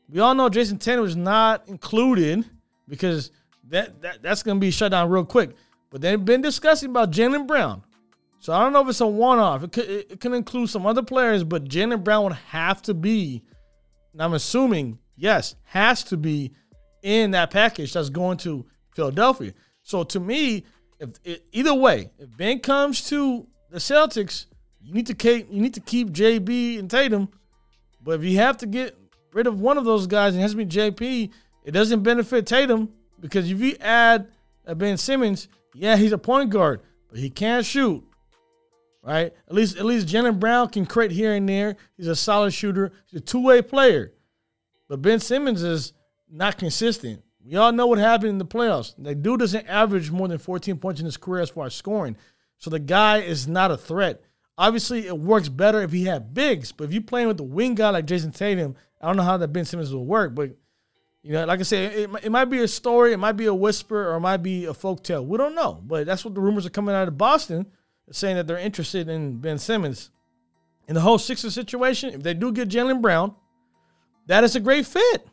We 0.10 0.20
all 0.20 0.34
know 0.34 0.50
Jayson 0.50 0.80
Tatum 0.80 1.06
is 1.06 1.16
not 1.16 1.68
included 1.68 2.46
because 2.88 3.32
that, 3.68 4.02
that 4.02 4.24
that's 4.24 4.42
to 4.58 4.62
be 4.62 4.72
shut 4.72 4.92
down 4.92 5.10
real 5.10 5.26
quick. 5.26 5.52
But 5.92 6.02
they've 6.02 6.24
been 6.24 6.42
discussing 6.42 6.90
about 6.90 7.12
Jaylen 7.12 7.48
Brown. 7.48 7.84
So 8.40 8.54
I 8.54 8.64
don't 8.64 8.74
know 8.74 8.82
if 8.82 8.90
it's 8.90 9.02
a 9.02 9.08
one-off. 9.08 9.64
It 9.64 9.72
could, 9.72 9.90
it 9.90 10.20
could 10.20 10.34
include 10.34 10.70
some 10.70 10.86
other 10.86 11.04
players, 11.04 11.44
but 11.44 11.66
Jaylen 11.66 12.04
Brown 12.04 12.24
would 12.24 12.34
have 12.34 12.82
to 12.84 12.94
be, 12.94 13.44
and 14.14 14.22
I'm 14.22 14.34
assuming, 14.34 14.98
yes, 15.18 15.56
has 15.64 16.04
to 16.06 16.18
be 16.18 16.54
in 17.02 17.32
that 17.32 17.52
package 17.52 17.94
that's 17.94 18.10
going 18.10 18.38
to 18.40 18.66
Philadelphia. 18.96 19.54
So 19.84 20.04
to 20.04 20.20
me, 20.20 20.66
if 21.00 21.12
it, 21.24 21.46
either 21.52 21.74
way, 21.74 22.10
if 22.20 22.36
Ben 22.36 22.60
comes 22.60 23.08
to 23.10 23.48
the 23.70 23.78
Celtics, 23.80 24.46
you 24.82 24.94
need 24.94 25.08
to 25.08 25.14
keep 25.14 25.48
you 25.52 25.62
need 25.62 25.74
to 25.76 25.80
keep 25.80 26.12
JB 26.12 26.80
and 26.80 26.90
Tatum. 26.90 27.30
But 28.02 28.20
if 28.20 28.24
you 28.24 28.38
have 28.38 28.58
to 28.58 28.66
get 28.66 28.98
rid 29.34 29.48
of 29.48 29.60
one 29.60 29.78
of 29.78 29.86
those 29.86 30.08
guys, 30.08 30.34
and 30.34 30.40
it 30.40 30.44
has 30.44 30.52
to 30.52 30.58
be 30.58 30.66
JP, 30.66 31.32
it 31.64 31.72
doesn't 31.72 32.04
benefit 32.04 32.46
Tatum 32.46 32.90
because 33.20 33.50
if 33.50 33.60
you 33.60 33.76
add 33.80 34.28
Ben 34.76 34.98
Simmons, 34.98 35.48
yeah, 35.74 35.96
he's 35.96 36.12
a 36.12 36.18
point 36.18 36.50
guard, 36.50 36.82
but 37.10 37.20
he 37.20 37.30
can't 37.30 37.66
shoot. 37.66 38.04
Right? 39.02 39.34
At 39.48 39.56
least 39.56 39.78
at 39.78 39.86
least 39.86 40.08
Jaylen 40.08 40.40
Brown 40.40 40.70
can 40.70 40.86
create 40.86 41.12
here 41.12 41.34
and 41.34 41.48
there. 41.48 41.78
He's 41.98 42.08
a 42.08 42.16
solid 42.16 42.54
shooter. 42.54 42.92
He's 43.10 43.22
a 43.22 43.24
two-way 43.24 43.62
player. 43.62 44.14
But 44.90 45.02
Ben 45.02 45.20
Simmons 45.20 45.64
is 45.64 45.94
not 46.32 46.58
consistent. 46.58 47.24
We 47.44 47.56
all 47.56 47.72
know 47.72 47.88
what 47.88 48.00
happened 48.00 48.30
in 48.30 48.38
the 48.38 48.46
playoffs. 48.46 48.94
The 48.98 49.16
dude 49.16 49.40
doesn't 49.40 49.68
average 49.68 50.12
more 50.12 50.28
than 50.28 50.38
14 50.38 50.78
points 50.78 51.00
in 51.00 51.06
his 51.06 51.18
career 51.18 51.42
as 51.42 51.50
far 51.50 51.66
as 51.66 51.74
scoring. 51.74 52.18
So 52.58 52.70
the 52.70 52.80
guy 52.80 53.20
is 53.20 53.48
not 53.48 53.72
a 53.72 53.78
threat. 53.78 54.22
Obviously, 54.58 55.08
it 55.08 55.18
works 55.18 55.48
better 55.48 55.82
if 55.82 55.92
he 55.92 56.04
had 56.04 56.34
bigs, 56.34 56.74
but 56.74 56.84
if 56.84 56.92
you're 56.92 57.02
playing 57.02 57.30
with 57.30 57.40
a 57.40 57.44
wing 57.44 57.76
guy 57.76 57.90
like 57.90 58.06
Jayson 58.06 58.34
Tatum, 58.34 58.76
I 59.02 59.08
don't 59.08 59.16
know 59.16 59.24
how 59.24 59.38
that 59.38 59.54
Ben 59.54 59.64
Simmons 59.64 59.94
will 59.94 60.06
work. 60.06 60.36
But 60.36 60.58
you 61.24 61.32
know, 61.32 61.46
like 61.46 61.62
I 61.62 61.64
said, 61.64 61.94
it, 61.94 62.10
it 62.24 62.30
might 62.30 62.46
be 62.46 62.60
a 62.60 62.68
story, 62.68 63.14
it 63.14 63.18
might 63.18 63.34
be 63.34 63.46
a 63.46 63.54
whisper, 63.54 64.12
or 64.12 64.16
it 64.16 64.20
might 64.20 64.44
be 64.44 64.66
a 64.66 64.74
folk 64.74 65.02
tale. 65.04 65.26
We 65.26 65.38
don't 65.38 65.56
know. 65.56 65.82
But 65.86 66.06
that's 66.06 66.26
what 66.26 66.36
the 66.36 66.42
rumors 66.42 66.66
are 66.66 66.72
coming 66.72 66.94
out 66.94 67.08
of 67.08 67.18
Boston, 67.18 67.68
saying 68.12 68.36
that 68.36 68.48
they're 68.48 68.58
interested 68.58 69.08
in 69.08 69.38
Ben 69.38 69.58
Simmons. 69.58 70.12
In 70.90 70.96
the 70.96 71.02
whole 71.02 71.20
Sixers 71.20 71.54
situation, 71.54 72.14
if 72.14 72.24
they 72.24 72.34
do 72.34 72.52
get 72.52 72.68
Jaylen 72.68 73.02
Brown, 73.02 73.36
that 74.28 74.44
is 74.44 74.56
a 74.56 74.60
great 74.60 74.86
fit. 74.86 75.26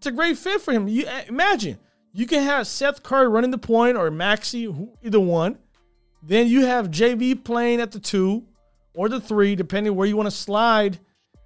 It's 0.00 0.06
a 0.06 0.12
great 0.12 0.38
fit 0.38 0.62
for 0.62 0.72
him. 0.72 0.88
You 0.88 1.04
eh, 1.06 1.24
imagine 1.28 1.78
you 2.14 2.26
can 2.26 2.42
have 2.42 2.66
Seth 2.66 3.02
Curry 3.02 3.28
running 3.28 3.50
the 3.50 3.58
point 3.58 3.98
or 3.98 4.10
Maxey, 4.10 4.74
either 5.02 5.20
one. 5.20 5.58
Then 6.22 6.46
you 6.46 6.64
have 6.64 6.90
JV 6.90 7.44
playing 7.44 7.82
at 7.82 7.92
the 7.92 8.00
two 8.00 8.46
or 8.94 9.10
the 9.10 9.20
three, 9.20 9.54
depending 9.54 9.94
where 9.94 10.06
you 10.06 10.16
want 10.16 10.28
to 10.28 10.34
slide 10.34 10.98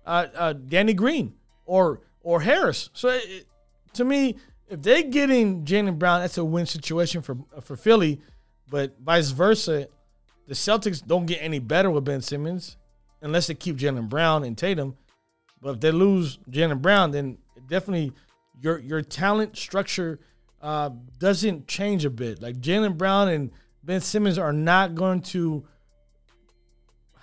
uh, 0.06 0.26
uh, 0.36 0.52
Danny 0.52 0.94
Green 0.94 1.34
or 1.66 2.02
or 2.20 2.42
Harris. 2.42 2.90
So 2.92 3.08
it, 3.08 3.48
to 3.94 4.04
me, 4.04 4.36
if 4.68 4.80
they're 4.80 5.02
getting 5.02 5.64
Jaylen 5.64 5.98
Brown, 5.98 6.20
that's 6.20 6.38
a 6.38 6.44
win 6.44 6.66
situation 6.66 7.22
for 7.22 7.36
for 7.60 7.74
Philly. 7.74 8.20
But 8.70 8.94
vice 9.00 9.30
versa, 9.30 9.88
the 10.46 10.54
Celtics 10.54 11.04
don't 11.04 11.26
get 11.26 11.38
any 11.42 11.58
better 11.58 11.90
with 11.90 12.04
Ben 12.04 12.20
Simmons 12.20 12.76
unless 13.20 13.48
they 13.48 13.54
keep 13.54 13.78
Jaylen 13.78 14.08
Brown 14.08 14.44
and 14.44 14.56
Tatum. 14.56 14.96
But 15.60 15.70
if 15.70 15.80
they 15.80 15.90
lose 15.90 16.38
Jaylen 16.48 16.80
Brown, 16.80 17.10
then 17.10 17.38
it 17.56 17.66
definitely 17.66 18.12
your 18.60 18.78
your 18.78 19.02
talent 19.02 19.56
structure 19.56 20.20
uh, 20.62 20.90
doesn't 21.18 21.68
change 21.68 22.04
a 22.04 22.10
bit. 22.10 22.40
Like 22.40 22.56
Jaylen 22.56 22.96
Brown 22.96 23.28
and 23.28 23.50
Ben 23.82 24.00
Simmons 24.00 24.38
are 24.38 24.52
not 24.52 24.94
going 24.94 25.20
to 25.22 25.66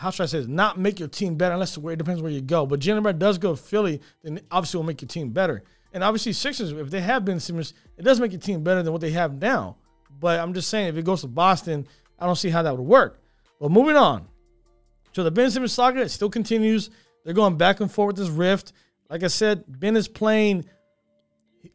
how 0.01 0.09
should 0.09 0.23
I 0.23 0.25
say 0.25 0.39
this? 0.39 0.47
Not 0.47 0.79
make 0.79 0.99
your 0.99 1.07
team 1.07 1.35
better 1.35 1.53
unless 1.53 1.77
it 1.77 1.97
depends 1.99 2.23
where 2.23 2.31
you 2.31 2.41
go. 2.41 2.65
But 2.65 2.79
Jaylen 2.79 3.03
Brown 3.03 3.19
does 3.19 3.37
go 3.37 3.55
to 3.55 3.61
Philly, 3.61 4.01
then 4.23 4.41
obviously 4.49 4.79
will 4.79 4.85
make 4.85 5.01
your 5.01 5.07
team 5.07 5.29
better. 5.29 5.61
And 5.93 6.03
obviously 6.03 6.33
Sixers, 6.33 6.71
if 6.71 6.89
they 6.89 7.01
have 7.01 7.23
Ben 7.23 7.39
Simmons, 7.39 7.75
it 7.97 8.01
does 8.01 8.19
make 8.19 8.31
your 8.31 8.41
team 8.41 8.63
better 8.63 8.81
than 8.81 8.93
what 8.93 9.01
they 9.01 9.11
have 9.11 9.39
now. 9.39 9.77
But 10.19 10.39
I'm 10.39 10.55
just 10.55 10.69
saying, 10.69 10.87
if 10.87 10.97
it 10.97 11.05
goes 11.05 11.21
to 11.21 11.27
Boston, 11.27 11.87
I 12.17 12.25
don't 12.25 12.35
see 12.35 12.49
how 12.49 12.63
that 12.63 12.75
would 12.75 12.85
work. 12.85 13.21
But 13.59 13.69
moving 13.69 13.95
on. 13.95 14.27
So 15.13 15.23
the 15.23 15.29
Ben 15.29 15.51
Simmons 15.51 15.73
saga 15.73 16.01
it 16.01 16.09
still 16.09 16.31
continues. 16.31 16.89
They're 17.23 17.35
going 17.35 17.57
back 17.57 17.79
and 17.79 17.91
forth 17.91 18.17
with 18.17 18.25
this 18.25 18.35
rift. 18.35 18.73
Like 19.07 19.23
I 19.23 19.27
said, 19.27 19.63
Ben 19.67 19.95
is 19.95 20.07
playing 20.07 20.65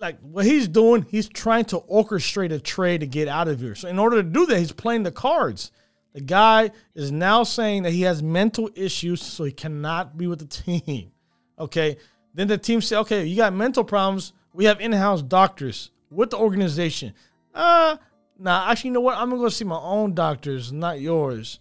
like 0.00 0.18
what 0.20 0.44
he's 0.44 0.68
doing, 0.68 1.06
he's 1.10 1.28
trying 1.28 1.64
to 1.66 1.80
orchestrate 1.80 2.52
a 2.52 2.58
trade 2.60 3.00
to 3.00 3.06
get 3.06 3.28
out 3.28 3.48
of 3.48 3.60
here. 3.60 3.74
So 3.74 3.88
in 3.88 3.98
order 3.98 4.22
to 4.22 4.28
do 4.28 4.46
that, 4.46 4.58
he's 4.58 4.72
playing 4.72 5.04
the 5.04 5.12
cards 5.12 5.70
The 6.16 6.22
guy 6.22 6.70
is 6.94 7.12
now 7.12 7.42
saying 7.42 7.82
that 7.82 7.90
he 7.90 8.00
has 8.02 8.22
mental 8.22 8.70
issues, 8.74 9.20
so 9.20 9.44
he 9.44 9.52
cannot 9.52 10.16
be 10.16 10.26
with 10.26 10.38
the 10.38 10.46
team. 10.46 11.12
Okay. 11.58 11.98
Then 12.32 12.48
the 12.48 12.56
team 12.56 12.80
say, 12.80 12.96
okay, 12.96 13.26
you 13.26 13.36
got 13.36 13.52
mental 13.52 13.84
problems. 13.84 14.32
We 14.54 14.64
have 14.64 14.80
in-house 14.80 15.20
doctors 15.20 15.90
with 16.10 16.30
the 16.30 16.38
organization. 16.38 17.12
Uh, 17.54 17.98
nah, 18.38 18.70
actually, 18.70 18.88
you 18.88 18.94
know 18.94 19.00
what? 19.02 19.18
I'm 19.18 19.28
gonna 19.28 19.42
go 19.42 19.50
see 19.50 19.66
my 19.66 19.76
own 19.76 20.14
doctors, 20.14 20.72
not 20.72 21.02
yours. 21.02 21.60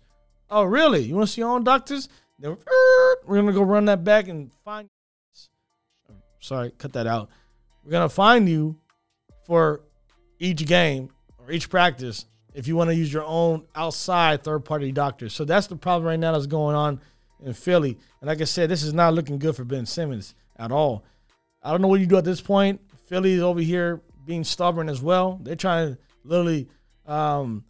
Oh, 0.49 0.63
really? 0.63 1.01
You 1.01 1.15
want 1.15 1.27
to 1.27 1.33
see 1.33 1.41
your 1.41 1.49
own 1.49 1.65
doctors? 1.65 2.07
We're 2.39 2.55
gonna 3.27 3.51
go 3.51 3.63
run 3.63 3.85
that 3.85 4.05
back 4.05 4.29
and 4.29 4.53
find. 4.63 4.89
Sorry, 6.39 6.71
cut 6.77 6.93
that 6.93 7.07
out. 7.07 7.29
We're 7.85 7.91
gonna 7.91 8.09
find 8.09 8.49
you 8.49 8.77
for 9.45 9.81
each 10.39 10.65
game 10.65 11.09
or 11.37 11.51
each 11.51 11.69
practice 11.69 12.25
if 12.53 12.67
you 12.67 12.75
want 12.75 12.89
to 12.89 12.95
use 12.95 13.11
your 13.11 13.25
own 13.25 13.65
outside 13.75 14.43
third 14.43 14.65
party 14.65 14.91
doctors. 14.91 15.33
So 15.33 15.45
that's 15.45 15.67
the 15.67 15.75
problem 15.75 16.07
right 16.07 16.19
now 16.19 16.31
that's 16.31 16.47
going 16.47 16.75
on 16.75 16.99
in 17.43 17.53
Philly. 17.53 17.97
And 18.21 18.27
like 18.27 18.41
I 18.41 18.45
said, 18.45 18.69
this 18.69 18.81
is 18.81 18.93
not 18.93 19.13
looking 19.13 19.37
good 19.37 19.55
for 19.55 19.65
Ben 19.65 19.85
Simmons 19.85 20.33
at 20.57 20.71
all. 20.71 21.05
I 21.61 21.71
don't 21.71 21.81
know 21.81 21.87
what 21.87 21.99
you 21.99 22.05
do 22.05 22.17
at 22.17 22.23
this 22.23 22.41
point. 22.41 22.81
Philly 23.07 23.33
is 23.33 23.41
over 23.41 23.59
here 23.59 24.01
being 24.25 24.43
stubborn 24.43 24.89
as 24.89 25.01
well. 25.01 25.39
They're 25.43 25.55
trying 25.55 25.93
to 25.93 25.99
literally 26.23 26.69
um, 27.05 27.65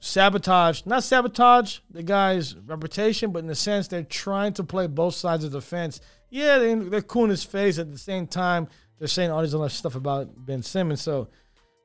sabotage, 0.00 0.82
not 0.84 1.04
sabotage 1.04 1.78
the 1.90 2.02
guy's 2.02 2.56
reputation, 2.56 3.30
but 3.30 3.40
in 3.40 3.46
the 3.46 3.54
sense 3.54 3.88
they're 3.88 4.02
trying 4.02 4.52
to 4.54 4.64
play 4.64 4.86
both 4.86 5.14
sides 5.14 5.44
of 5.44 5.52
the 5.52 5.60
fence. 5.60 6.00
Yeah, 6.30 6.58
they, 6.58 6.74
they're 6.74 7.02
cool 7.02 7.24
in 7.24 7.30
his 7.30 7.44
face. 7.44 7.78
At 7.78 7.92
the 7.92 7.98
same 7.98 8.26
time, 8.26 8.68
they're 8.98 9.08
saying 9.08 9.30
all 9.30 9.42
this 9.42 9.54
other 9.54 9.68
stuff 9.68 9.94
about 9.94 10.28
Ben 10.36 10.62
Simmons. 10.62 11.02
So, 11.02 11.28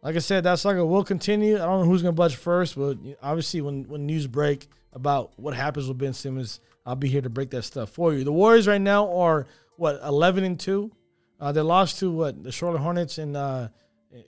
like 0.04 0.16
I 0.16 0.20
said, 0.20 0.44
that 0.44 0.60
saga 0.60 0.86
will 0.86 1.04
continue. 1.04 1.56
I 1.56 1.66
don't 1.66 1.82
know 1.82 1.90
who's 1.90 2.04
to 2.04 2.12
budge 2.12 2.36
first, 2.36 2.78
but 2.78 2.98
obviously, 3.22 3.62
when, 3.62 3.84
when 3.88 4.06
news 4.06 4.28
break 4.28 4.68
about 4.94 5.32
what 5.38 5.54
happens 5.54 5.88
with 5.88 5.98
Ben 5.98 6.14
Simmons, 6.14 6.60
I'll 6.86 6.96
be 6.96 7.10
here 7.10 7.22
to 7.22 7.30
break 7.30 7.50
that 7.52 7.64
stuff 7.64 7.90
for 7.90 8.14
you. 8.14 8.24
The 8.24 8.32
Warriors 8.32 8.68
right 8.68 8.82
now 8.82 9.12
are, 9.14 9.48
what, 9.76 10.00
11 10.04 10.44
and 10.44 10.60
2? 10.60 10.92
Uh, 11.40 11.52
they 11.52 11.62
lost 11.62 12.00
to, 12.00 12.12
what, 12.12 12.44
the 12.44 12.52
Charlotte 12.52 12.80
Hornets 12.80 13.18
and, 13.18 13.36
uh, 13.36 13.70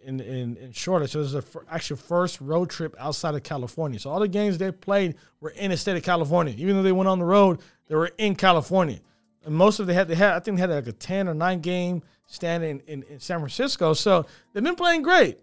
in 0.03 0.19
in, 0.19 0.57
in 0.57 0.71
Charlotte. 0.71 1.09
So 1.09 1.19
this 1.19 1.29
is 1.29 1.35
a 1.35 1.39
f- 1.39 1.63
actual 1.69 1.97
first 1.97 2.41
road 2.41 2.69
trip 2.69 2.95
outside 2.99 3.35
of 3.35 3.43
California. 3.43 3.99
So 3.99 4.09
all 4.09 4.19
the 4.19 4.27
games 4.27 4.57
they 4.57 4.71
played 4.71 5.15
were 5.39 5.51
in 5.51 5.71
the 5.71 5.77
state 5.77 5.95
of 5.95 6.03
California. 6.03 6.53
Even 6.57 6.75
though 6.75 6.83
they 6.83 6.91
went 6.91 7.09
on 7.09 7.19
the 7.19 7.25
road, 7.25 7.59
they 7.87 7.95
were 7.95 8.11
in 8.17 8.35
California. 8.35 8.99
And 9.45 9.55
most 9.55 9.79
of 9.79 9.87
they 9.87 9.93
had 9.93 10.07
they 10.07 10.15
had 10.15 10.33
I 10.33 10.39
think 10.39 10.57
they 10.57 10.61
had 10.61 10.69
like 10.69 10.87
a 10.87 10.91
ten 10.91 11.27
or 11.27 11.33
nine 11.33 11.61
game 11.61 12.03
stand 12.29 12.63
in, 12.63 12.79
in, 12.87 13.03
in 13.03 13.19
San 13.19 13.39
Francisco. 13.39 13.93
So 13.93 14.25
they've 14.53 14.63
been 14.63 14.75
playing 14.75 15.01
great. 15.01 15.39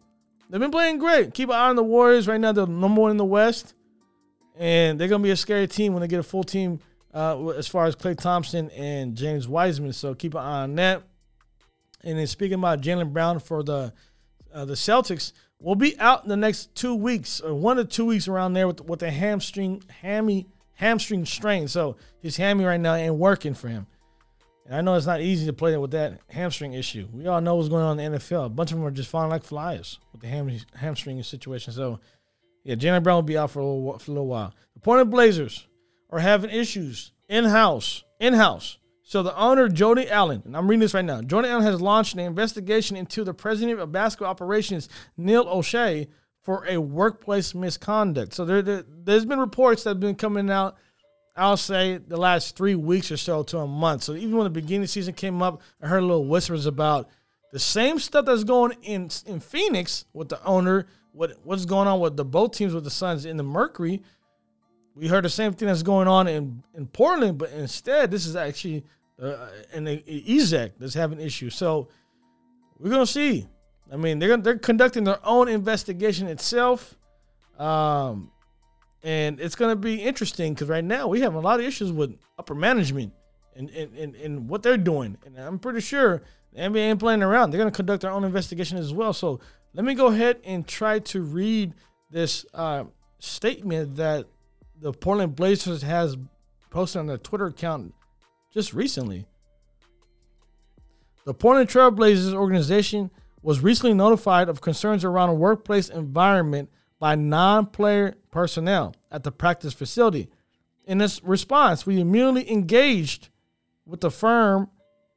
They've 0.49 0.61
been 0.61 0.71
playing 0.71 0.99
great. 0.99 1.35
Keep 1.35 1.51
an 1.51 1.57
eye 1.57 1.69
on 1.69 1.77
the 1.77 1.83
Warriors 1.83 2.29
right 2.29 2.41
now. 2.41 2.53
They're 2.53 2.67
number 2.67 3.03
one 3.03 3.11
in 3.11 3.17
the 3.17 3.25
West, 3.25 3.75
and 4.57 4.99
they're 4.99 5.09
gonna 5.09 5.23
be 5.23 5.33
a 5.33 5.37
scary 5.37 5.67
team 5.67 5.93
when 5.93 6.01
they 6.01 6.09
get 6.09 6.21
a 6.21 6.23
full 6.23 6.45
team 6.45 6.79
uh, 7.13 7.49
as 7.49 7.67
far 7.67 7.87
as 7.87 7.97
Klay 7.97 8.17
Thompson 8.17 8.71
and 8.71 9.17
James 9.17 9.49
Wiseman. 9.49 9.93
So 9.93 10.15
keep 10.15 10.35
an 10.35 10.41
eye 10.41 10.63
on 10.63 10.77
that. 10.77 11.03
And 12.05 12.17
then 12.17 12.27
speaking 12.29 12.59
about 12.59 12.81
Jaylen 12.81 13.13
Brown 13.13 13.41
for 13.41 13.65
the 13.65 13.93
uh, 14.55 14.65
the 14.65 14.75
Celtics 14.75 15.33
will 15.61 15.75
be 15.75 15.99
out 15.99 16.23
in 16.23 16.29
the 16.29 16.37
next 16.37 16.75
two 16.77 16.95
weeks 16.95 17.41
or 17.41 17.53
one 17.53 17.79
to 17.79 17.85
two 17.85 18.07
weeks 18.07 18.29
around 18.29 18.53
there 18.53 18.69
with 18.69 18.81
with 18.83 19.03
a 19.03 19.11
hamstring 19.11 19.83
hammy 20.01 20.47
hamstring 20.75 21.27
strain. 21.27 21.67
So 21.67 21.97
his 22.21 22.37
hammy 22.37 22.65
right 22.65 22.81
now 22.81 22.95
ain't 22.95 23.17
working 23.17 23.55
for 23.55 23.69
him. 23.69 23.89
And 24.67 24.77
I 24.77 24.81
know 24.81 24.95
it's 24.95 25.07
not 25.07 25.21
easy 25.21 25.47
to 25.47 25.53
play 25.53 25.77
with 25.77 25.93
that 25.93 26.21
hamstring 26.29 26.75
issue. 26.75 27.09
We 27.13 27.27
all 27.27 27.41
know 27.41 27.55
what's 27.55 27.69
going 27.69 27.85
on 27.85 27.99
in 28.01 28.13
the 28.13 28.19
NFL. 28.19 28.47
A 28.47 28.49
bunch 28.49 28.73
of 28.73 28.79
them 28.79 28.87
are 28.87 28.91
just 28.91 29.09
falling 29.09 29.31
like 29.31 29.45
flies 29.45 29.99
with 30.13 30.23
the 30.23 30.29
ham, 30.29 30.51
hamstring 30.75 31.23
situation. 31.23 31.73
So, 31.73 32.01
yeah, 32.65 32.75
Jaylen 32.75 33.03
Brown 33.03 33.17
will 33.17 33.23
be 33.23 33.39
out 33.39 33.53
for 33.53 33.61
a, 33.61 33.65
little, 33.65 33.99
for 33.99 34.11
a 34.11 34.15
little 34.15 34.27
while. 34.27 34.53
The 34.75 34.81
Portland 34.81 35.11
Blazers 35.11 35.67
are 36.11 36.19
having 36.19 36.51
issues 36.51 37.13
in 37.29 37.45
house. 37.45 38.03
In 38.19 38.35
house. 38.35 38.79
So 39.03 39.23
the 39.23 39.37
owner, 39.37 39.69
Jody 39.69 40.11
Allen, 40.11 40.43
and 40.45 40.57
I'm 40.57 40.67
reading 40.67 40.81
this 40.81 40.95
right 40.95 41.05
now. 41.05 41.23
Jody 41.23 41.49
Allen 41.49 41.63
has 41.63 41.81
launched 41.81 42.15
an 42.15 42.21
investigation 42.21 42.97
into 42.97 43.23
the 43.23 43.33
president 43.33 43.79
of 43.79 43.93
basketball 43.93 44.29
operations, 44.29 44.89
Neil 45.17 45.47
Olshey, 45.47 46.09
for 46.43 46.67
a 46.67 46.79
workplace 46.79 47.55
misconduct. 47.55 48.35
So 48.35 48.45
there, 48.45 48.63
there, 48.63 48.85
has 49.07 49.25
been 49.25 49.39
reports 49.39 49.85
that 49.85 49.91
have 49.91 50.01
been 50.01 50.17
coming 50.17 50.51
out, 50.51 50.77
I'll 51.37 51.57
say, 51.57 51.99
the 51.99 52.17
last 52.17 52.57
three 52.57 52.75
weeks 52.75 53.13
or 53.13 53.17
so 53.17 53.43
to 53.45 53.59
a 53.59 53.67
month. 53.67 54.05
So 54.05 54.15
even 54.15 54.37
when 54.37 54.45
the 54.45 54.51
beginning 54.51 54.83
of 54.83 54.85
the 54.85 54.89
season 54.89 55.15
came 55.15 55.43
up, 55.43 55.61
I 55.83 55.89
heard 55.89 56.03
little 56.03 56.27
whispers 56.27 56.67
about 56.67 57.09
the 57.53 57.59
same 57.59 57.99
stuff 57.99 58.25
that's 58.27 58.45
going 58.45 58.77
in 58.83 59.11
in 59.27 59.41
Phoenix 59.41 60.07
with 60.13 60.29
the 60.29 60.43
owner, 60.45 60.87
what 61.13 61.39
what's 61.45 61.65
going 61.65 61.89
on 61.89 62.01
with 62.01 62.17
the 62.17 62.25
both 62.25 62.53
teams 62.53 62.75
with 62.75 62.85
the 62.85 62.91
Suns 62.91 63.25
in 63.25 63.37
the 63.37 63.43
Mercury. 63.43 64.03
We 64.95 65.09
heard 65.09 65.25
the 65.25 65.31
same 65.31 65.53
thing 65.53 65.69
that's 65.69 65.83
going 65.83 66.09
on 66.09 66.27
in, 66.27 66.63
in 66.75 66.87
Portland, 66.87 67.37
but 67.37 67.51
instead, 67.53 68.11
this 68.11 68.27
is 68.27 68.35
actually 68.35 68.85
uh, 69.21 69.49
and 69.73 69.87
Ezek 69.87 70.73
that's 70.79 70.95
having 70.95 71.21
issues. 71.21 71.55
So 71.55 71.89
we're 72.79 72.91
gonna 72.91 73.07
see. 73.07 73.47
I 73.93 73.97
mean, 73.97 74.19
they're 74.19 74.37
they're 74.37 74.59
conducting 74.59 75.05
their 75.05 75.25
own 75.25 75.49
investigation 75.49 76.27
itself, 76.29 76.97
um, 77.59 78.31
and 79.07 79.41
it's 79.41 79.55
gonna 79.55 79.77
be 79.77 80.03
interesting 80.03 80.53
because 80.53 80.69
right 80.69 80.85
now 80.85 81.07
we 81.07 81.21
have 81.21 81.35
a 81.35 81.39
lot 81.39 81.61
of 81.61 81.65
issues 81.65 81.93
with 81.93 82.19
upper 82.41 82.57
management 82.57 83.13
and 83.55 83.71
and, 83.71 83.97
and, 83.97 84.17
and 84.17 84.49
what 84.49 84.65
they're 84.65 84.77
doing, 84.77 85.17
and 85.25 85.39
I'm 85.39 85.61
pretty 85.61 85.81
sure 85.81 86.25
the 86.53 86.63
NBA 86.63 86.79
ain't 86.79 86.99
playing 86.99 87.23
around. 87.23 87.51
They're 87.51 87.59
gonna 87.59 87.71
conduct 87.71 88.03
their 88.03 88.11
own 88.11 88.25
investigation 88.25 88.79
as 88.79 88.93
well. 88.93 89.13
So 89.13 89.39
let 89.75 89.85
me 89.85 89.95
go 89.95 90.09
ahead 90.09 90.41
and 90.45 90.67
try 90.67 90.99
to 90.99 91.23
read 91.23 91.75
this 92.11 92.45
uh, 92.53 92.85
statement 93.21 93.95
that 93.95 94.27
the 94.81 94.93
Portland 94.93 95.37
Blazers 95.37 95.83
has 95.83 96.17
posted 96.71 96.99
on 96.99 97.07
their 97.07 97.17
Twitter 97.17 97.47
account 97.47 97.95
just 98.53 98.75
recently. 98.75 99.25
The 101.27 101.35
Portland 101.35 101.69
Trailblazers 101.69 102.35
organization 102.35 103.13
was 103.41 103.61
recently 103.61 103.95
notified 103.95 104.49
of 104.49 104.61
concerns 104.61 105.05
around 105.05 105.29
a 105.29 105.35
workplace 105.35 105.89
environment 105.89 106.71
by 106.99 107.15
non 107.15 107.67
player 107.67 108.15
personnel 108.31 108.95
at 109.11 109.23
the 109.25 109.33
practice 109.33 109.75
facility. 109.75 110.29
In 110.87 110.99
this 110.99 111.23
response, 111.23 111.87
we 111.87 112.01
immediately 112.01 112.51
engaged 112.51 113.29
with 113.85 114.01
the 114.01 114.11
firm 114.11 114.71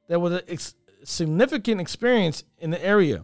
that 0.08 0.20
was 0.20 0.34
a 0.34 0.52
ex- 0.52 0.76
significant 1.04 1.80
experience 1.80 2.44
in 2.58 2.72
the 2.72 2.84
area 2.84 3.24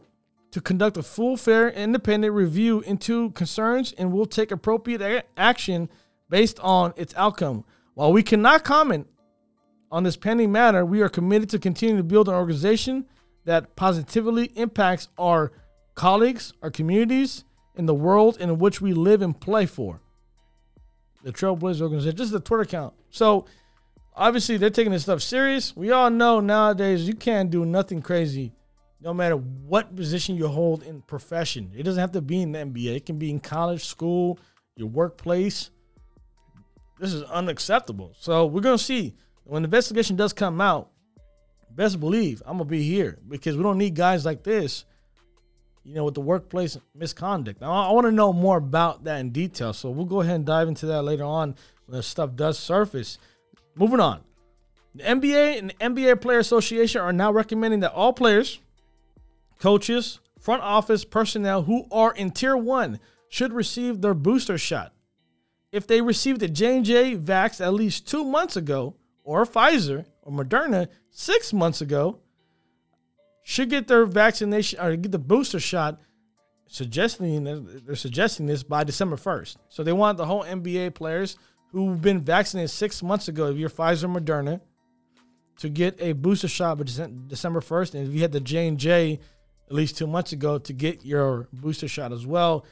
to 0.52 0.62
conduct 0.62 0.96
a 0.96 1.04
full, 1.04 1.36
fair, 1.36 1.70
independent 1.70 2.34
review 2.34 2.82
into 2.82 3.32
concerns 3.32 3.94
and 3.98 4.14
will 4.14 4.26
take 4.26 4.52
appropriate 4.52 5.02
a- 5.02 5.24
action 5.36 5.90
based 6.30 6.60
on 6.60 6.94
its 6.96 7.14
outcome. 7.18 7.66
While 7.94 8.14
we 8.14 8.24
cannot 8.24 8.64
comment 8.64 9.08
on 9.92 10.04
this 10.04 10.18
pending 10.18 10.52
matter, 10.52 10.86
we 10.86 11.02
are 11.02 11.10
committed 11.10 11.50
to 11.50 11.60
continue 11.60 11.98
to 11.98 12.04
build 12.04 12.30
an 12.30 12.36
organization 12.36 13.06
that 13.46 13.76
positively 13.76 14.46
impacts 14.56 15.08
our 15.18 15.52
colleagues, 15.94 16.54
our 16.62 16.72
communities, 16.72 17.44
and 17.78 17.88
the 17.88 17.94
world 17.94 18.38
in 18.40 18.58
which 18.60 18.82
we 18.82 18.94
live 18.94 19.22
and 19.22 19.40
play 19.40 19.66
for. 19.66 20.02
The 21.24 21.32
Trailblazers 21.32 21.82
organization. 21.82 22.16
This 22.16 22.26
is 22.26 22.32
the 22.32 22.40
Twitter 22.40 22.64
account. 22.64 22.94
So 23.10 23.46
obviously 24.16 24.58
they're 24.58 24.70
taking 24.70 24.92
this 24.92 25.04
stuff 25.04 25.22
serious. 25.22 25.76
We 25.76 25.92
all 25.92 26.10
know 26.10 26.40
nowadays 26.40 27.08
you 27.08 27.16
can't 27.16 27.50
do 27.50 27.66
nothing 27.66 28.02
crazy, 28.02 28.54
no 29.02 29.14
matter 29.14 29.36
what 29.36 29.96
position 29.96 30.36
you 30.36 30.48
hold 30.48 30.84
in 30.84 31.02
profession. 31.02 31.72
It 31.76 31.84
doesn't 31.84 32.00
have 32.00 32.12
to 32.14 32.22
be 32.22 32.42
in 32.42 32.52
the 32.52 32.60
NBA. 32.60 32.96
It 32.96 33.06
can 33.06 33.18
be 33.18 33.32
in 33.32 33.40
college, 33.40 33.86
school, 33.86 34.40
your 34.76 34.90
workplace. 34.90 35.72
This 37.00 37.14
is 37.14 37.24
unacceptable. 37.24 38.14
So 38.20 38.46
we're 38.46 38.62
gonna 38.62 38.78
see 38.78 39.16
when 39.44 39.64
the 39.64 39.68
investigation 39.68 40.16
does 40.16 40.34
come 40.34 40.62
out, 40.62 40.90
best 41.72 42.00
believe 42.00 42.42
I'm 42.46 42.58
gonna 42.58 42.66
be 42.66 42.84
here 42.84 43.20
because 43.28 43.58
we 43.58 43.64
don't 43.64 43.78
need 43.78 43.96
guys 43.96 44.26
like 44.26 44.44
this, 44.44 44.86
you 45.86 45.94
know, 45.94 46.04
with 46.04 46.16
the 46.16 46.22
workplace 46.22 46.78
misconduct. 46.96 47.62
Now, 47.62 47.72
I 47.72 47.92
want 47.92 48.06
to 48.06 48.12
know 48.12 48.34
more 48.34 48.58
about 48.58 49.04
that 49.04 49.20
in 49.20 49.30
detail, 49.30 49.72
so 49.72 49.90
we'll 49.90 50.06
go 50.06 50.22
ahead 50.22 50.36
and 50.36 50.46
dive 50.46 50.68
into 50.68 50.88
that 50.88 51.04
later 51.04 51.24
on 51.24 51.56
when 51.86 51.98
the 51.98 52.04
stuff 52.04 52.36
does 52.36 52.58
surface. 52.58 53.18
Moving 53.76 54.00
on, 54.00 54.22
the 54.96 55.04
NBA 55.04 55.60
and 55.60 55.70
the 55.70 55.74
NBA 55.74 56.22
Player 56.22 56.40
Association 56.40 57.02
are 57.02 57.14
now 57.14 57.32
recommending 57.32 57.82
that 57.82 57.94
all 57.94 58.14
players, 58.14 58.60
coaches, 59.60 60.20
front 60.40 60.64
office 60.64 61.06
personnel 61.06 61.64
who 61.64 61.86
are 61.92 62.14
in 62.14 62.32
Tier 62.32 62.58
One 62.58 63.00
should 63.30 63.54
receive 63.54 64.02
their 64.02 64.14
booster 64.14 64.58
shot. 64.58 64.94
If 65.72 65.86
they 65.88 66.02
received 66.02 66.42
a 66.42 66.48
J&J 66.48 67.18
vax 67.18 67.60
at 67.60 67.74
least 67.74 68.08
two 68.08 68.24
months 68.24 68.56
ago, 68.56 68.96
or 69.26 69.46
Pfizer 69.46 70.06
or 70.22 70.32
Moderna 70.32 70.88
six 71.10 71.52
months 71.52 71.82
ago 71.82 72.20
should 73.48 73.70
get 73.70 73.88
their 73.88 74.08
vaccination 74.08 74.80
or 74.80 74.96
get 74.96 75.12
the 75.12 75.20
booster 75.20 75.60
shot 75.60 76.02
suggesting 76.68 77.44
they're 77.86 77.96
suggesting 77.96 78.48
this 78.48 78.64
by 78.64 78.84
December 78.84 79.16
1st. 79.16 79.58
So 79.70 79.84
they 79.84 79.94
want 79.94 80.18
the 80.18 80.26
whole 80.26 80.44
NBA 80.44 80.96
players 80.96 81.38
who've 81.72 82.02
been 82.02 82.22
vaccinated 82.22 82.72
six 82.72 83.04
months 83.04 83.28
ago, 83.28 83.46
if 83.48 83.58
you're 83.58 83.70
Pfizer 83.70 84.12
Moderna, 84.12 84.62
to 85.60 85.70
get 85.70 86.02
a 86.02 86.14
booster 86.14 86.48
shot 86.48 86.80
by 86.80 86.86
December 86.86 87.62
1st. 87.62 87.94
And 87.94 88.08
if 88.08 88.16
you 88.16 88.22
had 88.22 88.32
the 88.32 88.40
J&J 88.40 89.20
at 89.68 89.74
least 89.74 89.96
two 89.96 90.08
months 90.08 90.32
ago, 90.32 90.58
to 90.58 90.74
get 90.74 91.06
your 91.06 91.48
booster 91.54 91.88
shot 91.88 92.12
as 92.12 92.26
well. 92.26 92.66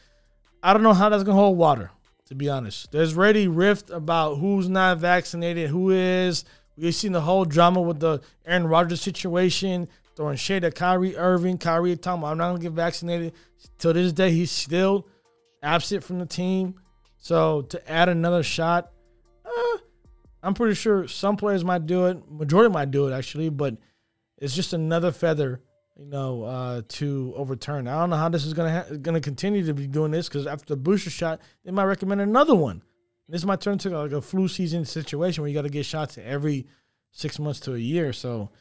I 0.63 0.73
don't 0.73 0.83
know 0.83 0.93
how 0.93 1.09
that's 1.09 1.23
to 1.23 1.33
hold 1.33 1.57
water. 1.57 1.91
To 2.27 2.35
be 2.35 2.49
honest, 2.49 2.91
there's 2.91 3.15
already 3.15 3.47
rift 3.47 3.91
about 3.91 4.35
who's 4.35 4.69
not 4.69 4.97
vaccinated, 4.97 5.69
who 5.69 5.91
is. 5.91 6.45
We've 6.77 6.95
seen 6.95 7.11
the 7.11 7.21
whole 7.21 7.45
drama 7.45 7.81
with 7.81 7.99
the 7.99 8.21
Aaron 8.45 8.65
Rodgers 8.65 9.01
situation, 9.01 9.87
throwing 10.15 10.37
shade 10.37 10.63
at 10.63 10.75
Kyrie 10.75 11.17
Irving. 11.17 11.57
Kyrie 11.57 11.95
talking 11.95 12.21
about, 12.21 12.31
I'm 12.31 12.37
not 12.37 12.49
gonna 12.49 12.59
get 12.59 12.71
vaccinated. 12.73 13.33
Till 13.77 13.93
this 13.93 14.13
day, 14.13 14.31
he's 14.31 14.51
still 14.51 15.07
absent 15.61 16.03
from 16.03 16.19
the 16.19 16.25
team. 16.25 16.75
So 17.17 17.61
to 17.63 17.91
add 17.91 18.09
another 18.09 18.43
shot, 18.43 18.91
uh, 19.45 19.77
I'm 20.41 20.53
pretty 20.53 20.75
sure 20.75 21.07
some 21.07 21.37
players 21.37 21.63
might 21.63 21.85
do 21.85 22.07
it. 22.07 22.29
Majority 22.29 22.71
might 22.71 22.91
do 22.91 23.07
it 23.07 23.13
actually, 23.13 23.49
but 23.49 23.77
it's 24.37 24.55
just 24.55 24.73
another 24.73 25.11
feather, 25.11 25.61
you 25.97 26.05
know, 26.05 26.43
uh, 26.43 26.81
to 26.89 27.33
overturn. 27.35 27.87
I 27.87 27.99
don't 27.99 28.09
know 28.09 28.17
how 28.17 28.29
this 28.29 28.45
is 28.45 28.53
gonna 28.53 28.83
ha- 28.83 28.95
gonna 29.01 29.21
continue 29.21 29.65
to 29.65 29.73
be 29.73 29.87
doing 29.87 30.11
this 30.11 30.27
because 30.27 30.47
after 30.47 30.75
the 30.75 30.77
booster 30.77 31.09
shot, 31.09 31.39
they 31.63 31.71
might 31.71 31.85
recommend 31.85 32.19
another 32.21 32.55
one. 32.55 32.81
This 33.29 33.45
might 33.45 33.61
turn 33.61 33.73
into 33.73 33.89
like 33.89 34.11
a 34.11 34.21
flu 34.21 34.47
season 34.47 34.85
situation 34.85 35.41
where 35.41 35.47
you 35.47 35.55
got 35.55 35.61
to 35.61 35.69
get 35.69 35.85
shots 35.85 36.17
every 36.17 36.67
six 37.11 37.39
months 37.39 37.61
to 37.61 37.73
a 37.73 37.79
year. 37.79 38.11
So 38.11 38.51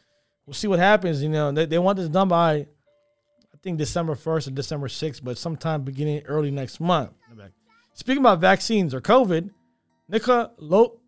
we'll 0.47 0.55
see 0.55 0.69
what 0.69 0.79
happens. 0.79 1.23
You 1.23 1.29
know, 1.29 1.53
they, 1.53 1.67
they 1.67 1.79
want 1.79 1.99
this 1.99 2.09
done 2.09 2.29
by 2.29 2.53
I 2.53 3.57
think 3.63 3.79
December 3.79 4.15
first 4.15 4.49
or 4.49 4.51
December 4.51 4.89
sixth, 4.89 5.23
but 5.25 5.39
sometime 5.39 5.83
beginning 5.83 6.23
early 6.27 6.51
next 6.51 6.81
month. 6.81 7.13
Speaking 7.95 8.23
about 8.23 8.41
vaccines 8.41 8.95
or 8.95 9.01
COVID, 9.01 9.51
Nikola 10.09 10.51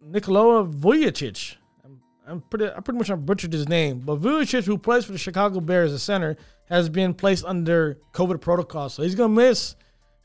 Nikola 0.02 0.66
Vujacic. 0.66 1.56
I'm, 1.84 2.00
I'm 2.26 2.40
pretty 2.42 2.66
I 2.66 2.80
pretty 2.80 2.98
much 2.98 3.10
I 3.10 3.14
butchered 3.14 3.52
his 3.52 3.68
name, 3.68 4.00
but 4.00 4.20
Vujacic, 4.20 4.64
who 4.64 4.78
plays 4.78 5.04
for 5.04 5.12
the 5.12 5.18
Chicago 5.18 5.60
Bears 5.60 5.92
as 5.92 5.96
a 5.96 5.98
center, 5.98 6.36
has 6.68 6.88
been 6.88 7.14
placed 7.14 7.44
under 7.44 7.98
COVID 8.12 8.40
protocol, 8.40 8.88
so 8.88 9.02
he's 9.02 9.14
gonna 9.14 9.34
miss. 9.34 9.76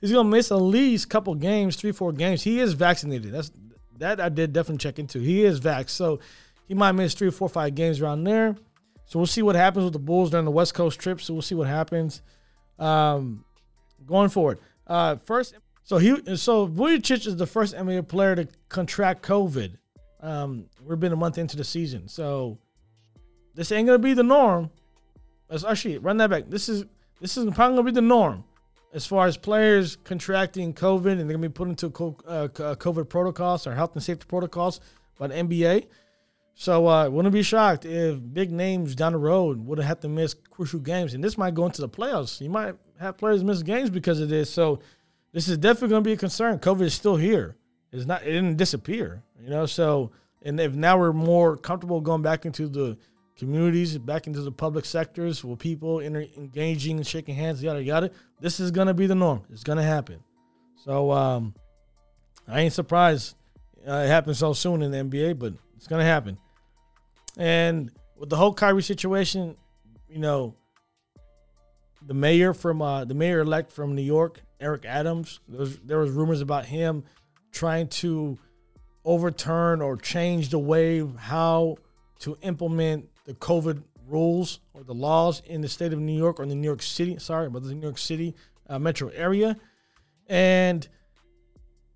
He's 0.02 0.12
gonna 0.12 0.30
miss 0.30 0.52
at 0.52 0.56
least 0.56 1.06
a 1.06 1.08
couple 1.10 1.36
games, 1.36 1.76
three, 1.76 1.92
four 1.92 2.14
games. 2.14 2.42
He 2.44 2.60
is 2.60 2.74
vaccinated. 2.74 3.34
That's 3.34 3.52
that 3.98 4.22
I 4.22 4.30
did 4.30 4.54
definitely 4.54 4.78
check 4.78 4.98
into. 5.00 5.20
He 5.20 5.44
is 5.44 5.60
vax, 5.60 5.90
so 5.90 6.20
he 6.68 6.74
might 6.74 6.94
miss 6.94 7.14
three, 7.14 7.32
four, 7.32 7.50
five 7.50 7.76
games 7.76 8.02
around 8.02 8.24
there. 8.24 8.56
So 9.10 9.18
we'll 9.18 9.26
see 9.26 9.42
what 9.42 9.56
happens 9.56 9.86
with 9.86 9.94
the 9.94 10.00
Bulls 10.00 10.30
during 10.30 10.46
the 10.46 10.52
West 10.52 10.76
Coast 10.76 11.00
trip. 11.00 11.20
So 11.20 11.34
we'll 11.34 11.42
see 11.42 11.56
what 11.56 11.68
happens 11.68 12.22
um, 12.78 13.44
going 14.06 14.30
forward. 14.30 14.60
Uh, 14.86 15.16
first, 15.26 15.56
so 15.84 15.98
he 15.98 16.36
so 16.36 16.68
Vujacic 16.68 17.26
is 17.26 17.36
the 17.36 17.48
first 17.48 17.76
NBA 17.76 18.08
player 18.08 18.36
to 18.36 18.48
contract 18.70 19.24
COVID. 19.24 19.78
Um, 20.22 20.66
we've 20.86 21.00
been 21.00 21.12
a 21.12 21.16
month 21.16 21.40
into 21.40 21.58
the 21.58 21.64
season, 21.64 22.08
so 22.08 22.60
this 23.56 23.72
ain't 23.72 23.88
gonna 23.88 23.98
be 23.98 24.14
the 24.14 24.22
norm. 24.22 24.70
Let's 25.50 25.64
actually 25.64 25.98
run 25.98 26.18
that 26.18 26.30
back. 26.30 26.44
This 26.48 26.70
is 26.70 26.86
this 27.20 27.36
is 27.36 27.46
probably 27.56 27.78
gonna 27.78 27.84
be 27.84 27.92
the 27.92 28.02
norm 28.02 28.44
as 28.94 29.08
far 29.08 29.26
as 29.26 29.38
players 29.38 29.96
contracting 29.96 30.72
COVID 30.72 31.14
and 31.14 31.22
they're 31.22 31.36
gonna 31.36 31.50
be 31.50 31.50
put 31.50 31.68
into 31.68 31.88
uh, 31.88 32.48
COVID 32.50 33.10
protocols 33.10 33.66
or 33.66 33.74
health 33.74 33.96
and 33.96 34.04
safety 34.04 34.26
protocols 34.28 34.80
by 35.18 35.26
the 35.26 35.34
NBA. 35.34 35.88
So 36.60 36.88
uh, 36.88 37.10
wouldn't 37.10 37.32
be 37.32 37.42
shocked 37.42 37.86
if 37.86 38.20
big 38.34 38.52
names 38.52 38.94
down 38.94 39.14
the 39.14 39.18
road 39.18 39.66
would 39.66 39.80
have 39.80 40.02
to 40.02 40.10
miss 40.10 40.34
crucial 40.34 40.82
games, 40.82 41.14
and 41.14 41.24
this 41.24 41.38
might 41.38 41.54
go 41.54 41.66
into 41.66 41.80
the 41.80 41.88
playoffs. 41.88 42.42
You 42.42 42.50
might 42.50 42.76
have 43.00 43.18
players 43.18 43.46
miss 43.46 43.64
games 43.64 43.90
because 43.90 44.20
of 44.20 44.28
this. 44.28 44.50
So 44.50 44.82
this 45.32 45.48
is 45.48 45.58
definitely 45.58 45.88
going 45.88 46.04
to 46.04 46.08
be 46.10 46.12
a 46.12 46.18
concern. 46.18 46.60
COVID 46.60 46.82
is 46.82 46.94
still 46.94 47.16
here. 47.16 47.56
It's 47.94 48.06
not. 48.06 48.24
It 48.24 48.32
didn't 48.32 48.58
disappear. 48.58 49.24
You 49.42 49.52
know. 49.52 49.66
So 49.68 50.12
and 50.42 50.60
if 50.60 50.76
now 50.76 50.98
we're 50.98 51.14
more 51.14 51.56
comfortable 51.56 52.02
going 52.02 52.24
back 52.24 52.46
into 52.46 52.68
the 52.68 52.98
communities, 53.38 53.98
back 53.98 54.28
into 54.28 54.42
the 54.42 54.52
public 54.52 54.84
sectors, 54.84 55.46
with 55.46 55.60
people 55.60 56.00
inter- 56.00 56.28
engaging 56.36 57.02
shaking 57.04 57.36
hands, 57.36 57.64
yada 57.64 57.82
yada. 57.82 58.12
This 58.42 58.60
is 58.60 58.72
going 58.72 58.88
to 58.88 58.94
be 58.94 59.08
the 59.08 59.16
norm. 59.16 59.44
It's 59.50 59.64
going 59.64 59.78
to 59.78 59.84
happen. 59.84 60.22
So 60.84 61.10
um, 61.12 61.56
I 62.50 62.60
ain't 62.60 62.74
surprised 62.74 63.38
uh, 63.88 63.94
it 63.94 64.08
happened 64.10 64.36
so 64.36 64.52
soon 64.52 64.82
in 64.82 64.92
the 64.92 64.98
NBA, 64.98 65.40
but 65.40 65.54
it's 65.78 65.88
going 65.88 66.02
to 66.02 66.06
happen. 66.06 66.38
And 67.40 67.90
with 68.16 68.30
the 68.30 68.36
whole 68.36 68.54
Kyrie 68.54 68.84
situation, 68.84 69.58
you 70.08 70.20
know, 70.20 70.54
the 72.06 72.14
mayor 72.14 72.54
from 72.54 72.82
uh, 72.82 73.06
the 73.06 73.16
mayor 73.16 73.40
elect 73.40 73.72
from 73.72 73.96
New 73.96 74.04
York 74.04 74.42
Eric 74.60 74.86
Adams. 74.86 75.40
There 75.48 75.60
was, 75.60 75.80
there 75.80 76.00
was 76.00 76.12
rumors 76.12 76.42
about 76.42 76.66
him 76.66 77.04
trying 77.52 77.88
to 77.88 78.38
overturn 79.06 79.82
or 79.82 79.98
change 79.98 80.50
the 80.50 80.60
way 80.60 81.06
how 81.18 81.78
to 82.20 82.38
implement 82.42 83.10
the 83.26 83.34
COVID 83.34 83.84
rules 84.08 84.60
or 84.74 84.84
the 84.84 84.94
laws 84.94 85.42
in 85.46 85.62
the 85.62 85.70
state 85.70 85.94
of 85.94 86.00
New 86.00 86.18
York 86.18 86.40
or 86.40 86.44
in 86.44 86.50
the 86.50 86.56
New 86.56 86.68
York 86.68 86.82
City. 86.82 87.18
Sorry, 87.20 87.50
but 87.50 87.64
the 87.64 87.74
New 87.74 87.82
York 87.82 87.98
City 87.98 88.36
uh, 88.68 88.80
metro 88.80 89.10
area. 89.10 89.56
And 90.28 90.88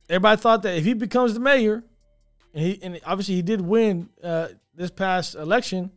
everybody 0.10 0.40
thought 0.40 0.64
that 0.64 0.78
if 0.78 0.86
he 0.86 0.94
becomes 0.94 1.34
the 1.34 1.40
mayor, 1.40 1.84
and 2.54 2.64
he 2.64 2.80
and 2.82 3.00
obviously 3.06 3.36
he 3.36 3.42
did 3.42 3.62
win 3.62 4.10
uh, 4.24 4.50
this 4.76 4.92
past 4.92 5.36
election, 5.36 5.92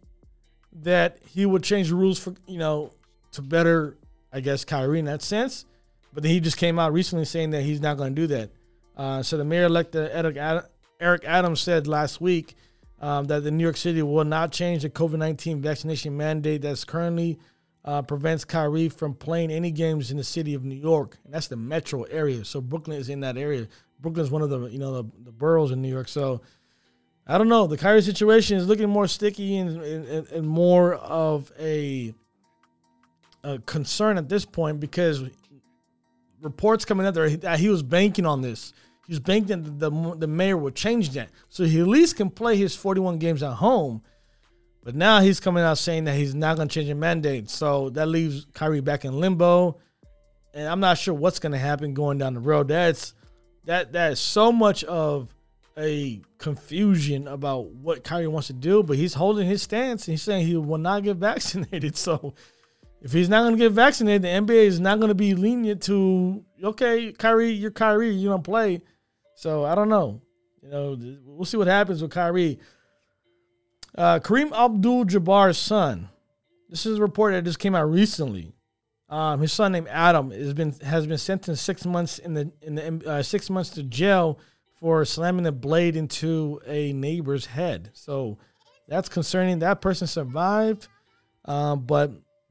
that 0.83 1.19
he 1.29 1.47
would 1.47 1.63
change 1.63 1.89
the 1.89 1.95
rules 1.95 2.19
for 2.19 2.35
you 2.47 2.59
know 2.59 2.93
to 3.33 3.43
better, 3.43 3.97
I 4.33 4.41
guess, 4.41 4.65
Kyrie 4.65 4.99
in 4.99 5.05
that 5.07 5.23
sense. 5.23 5.67
But 6.13 6.23
then 6.23 6.33
he 6.33 6.41
just 6.41 6.57
came 6.57 6.79
out 6.79 6.93
recently 6.93 7.27
saying 7.27 7.51
that 7.51 7.63
he's 7.63 7.81
not 7.81 7.99
going 7.99 8.15
to 8.15 8.23
do 8.23 8.27
that. 8.29 8.51
Uh, 8.97 9.23
so 9.23 9.37
the 9.37 9.45
mayor-elect 9.45 9.95
Eric, 9.95 10.39
Eric 10.99 11.25
Adams 11.27 11.61
said 11.61 11.87
last 11.87 12.21
week 12.23 12.55
um, 13.01 13.27
that 13.27 13.45
the 13.45 13.51
New 13.51 13.63
York 13.63 13.77
City 13.77 14.03
will 14.03 14.25
not 14.25 14.53
change 14.53 14.83
the 14.83 14.91
COVID-19 14.91 15.61
vaccination 15.61 16.17
mandate 16.17 16.63
that's 16.63 16.85
currently 16.85 17.39
uh, 17.85 18.03
prevents 18.03 18.45
Kyrie 18.45 18.89
from 18.89 19.15
playing 19.15 19.51
any 19.51 19.71
games 19.71 20.11
in 20.11 20.17
the 20.17 20.25
city 20.25 20.55
of 20.55 20.65
New 20.65 20.75
York, 20.75 21.19
and 21.25 21.33
that's 21.33 21.49
the 21.49 21.57
metro 21.57 22.03
area. 22.05 22.45
So 22.45 22.61
Brooklyn 22.61 22.99
is 22.99 23.09
in 23.09 23.21
that 23.21 23.37
area. 23.37 23.69
Brooklyn 24.01 24.25
is 24.25 24.31
one 24.31 24.43
of 24.43 24.51
the 24.51 24.67
you 24.67 24.79
know 24.79 25.03
the, 25.03 25.11
the 25.25 25.33
boroughs 25.33 25.71
in 25.71 25.83
New 25.83 25.89
York. 25.89 26.09
So 26.09 26.43
I 27.27 27.39
don't 27.39 27.49
know. 27.49 27.67
The 27.67 27.77
Kyrie 27.77 28.03
situation 28.03 28.57
is 28.57 28.67
looking 28.67 28.89
more 28.89 29.09
sticky 29.09 29.57
and, 29.57 29.81
and, 29.83 30.29
and 30.29 30.47
more 30.47 30.95
of 30.95 31.51
a, 31.59 32.15
a 33.43 33.59
concern 33.61 34.17
at 34.17 34.29
this 34.29 34.45
point 34.45 34.79
because 34.79 35.25
reports 36.41 36.85
coming 36.85 37.05
out 37.07 37.15
there 37.15 37.29
that 37.29 37.59
he 37.59 37.69
was 37.69 37.83
banking 37.83 38.27
on 38.27 38.43
this. 38.43 38.73
He 39.07 39.13
was 39.13 39.21
banking 39.21 39.63
that 39.63 39.79
the, 39.79 40.17
the 40.17 40.27
mayor 40.27 40.57
would 40.57 40.75
change 40.75 41.11
that. 41.11 41.31
So 41.49 41.65
he 41.65 41.81
at 41.81 41.87
least 41.87 42.17
can 42.17 42.31
play 42.31 42.57
his 42.57 42.77
41 42.77 43.19
games 43.19 43.43
at 43.43 43.55
home. 43.55 44.03
But 44.83 44.95
now 44.95 45.21
he's 45.21 45.41
coming 45.41 45.65
out 45.65 45.79
saying 45.79 46.05
that 46.05 46.15
he's 46.15 46.35
not 46.35 46.57
going 46.57 46.69
to 46.69 46.75
change 46.75 46.89
the 46.89 46.95
mandate. 46.95 47.51
So 47.51 47.91
that 47.91 48.07
leaves 48.07 48.47
Kyrie 48.53 48.81
back 48.81 49.05
in 49.05 49.19
limbo. 49.19 49.79
And 50.55 50.69
I'm 50.69 50.81
not 50.81 50.99
sure 50.99 51.13
what's 51.13 51.41
going 51.41 51.53
to 51.53 51.59
happen 51.59 51.93
going 51.93 52.19
down 52.19 52.35
the 52.35 52.41
road. 52.41 52.69
That's 52.69 53.15
that 53.67 53.93
that 53.93 54.13
is 54.13 54.21
so 54.21 54.51
much 54.51 54.83
of 54.85 55.35
a 55.79 56.23
confusion 56.39 57.29
about 57.29 57.67
what 57.67 58.03
Kyrie 58.03 58.29
wants 58.29 58.47
to 58.47 58.55
do, 58.55 58.83
but 58.83 58.97
he's 58.97 59.15
holding 59.15 59.47
his 59.47 59.63
stance 59.63 60.07
and 60.09 60.15
he's 60.15 60.23
saying 60.23 60.47
he 60.47 60.57
will 60.57 60.79
not 60.79 61.03
get 61.03 61.17
vaccinated. 61.19 61.97
So 61.97 62.35
if 63.03 63.13
he's 63.13 63.29
not 63.29 63.43
going 63.43 63.55
to 63.55 63.59
get 63.59 63.73
vaccinated, 63.73 64.23
the 64.23 64.29
NBA 64.29 64.67
is 64.67 64.81
not 64.81 64.99
going 64.99 65.09
to 65.09 65.15
be 65.15 65.35
lenient 65.35 65.83
to 65.85 66.45
okay, 66.63 67.13
Kyrie, 67.13 67.51
you're 67.51 67.71
Kyrie, 67.71 68.11
you 68.11 68.29
don't 68.29 68.43
play. 68.43 68.81
So 69.35 69.65
I 69.65 69.75
don't 69.75 69.89
know. 69.91 70.23
You 70.63 70.71
know, 70.71 70.99
we'll 71.25 71.45
see 71.45 71.59
what 71.59 71.69
happens 71.69 72.03
with 72.03 72.11
Kyrie. 72.11 72.59
Uh, 73.97 74.19
Kareem 74.19 74.53
Abdul-Jabbar's 74.53 75.59
son. 75.59 76.09
This 76.69 76.87
is 76.87 76.99
a 76.99 77.03
report 77.03 77.33
that 77.33 77.45
just 77.45 77.59
came 77.59 77.75
out 77.75 77.89
recently. 77.89 78.56
Um, 79.09 79.41
his 79.41 79.53
son 79.53 79.73
named 79.73 79.89
Adam 79.89 80.31
has 80.33 80.53
been 80.53 80.75
has 80.83 81.07
been 81.07 81.19
sentenced 81.19 81.65
six 81.65 81.87
months 81.87 82.19
in 82.19 82.35
the 82.35 82.53
in 82.63 82.75
the 82.75 83.09
uh, 83.09 83.23
six 83.23 83.49
months 83.49 83.71
to 83.71 83.85
jail 83.85 84.39
for 84.81 85.05
slamming 85.05 85.47
a 85.47 85.53
blade 85.53 85.97
into 85.97 86.61
a 86.67 86.93
neighbor's 86.93 87.47
head. 87.47 87.91
So 87.93 88.39
that's 88.89 89.09
concerning. 89.09 89.61
That 89.61 89.81
person 89.81 90.07
survived, 90.07 90.89
um, 91.45 91.87
but 91.87 92.11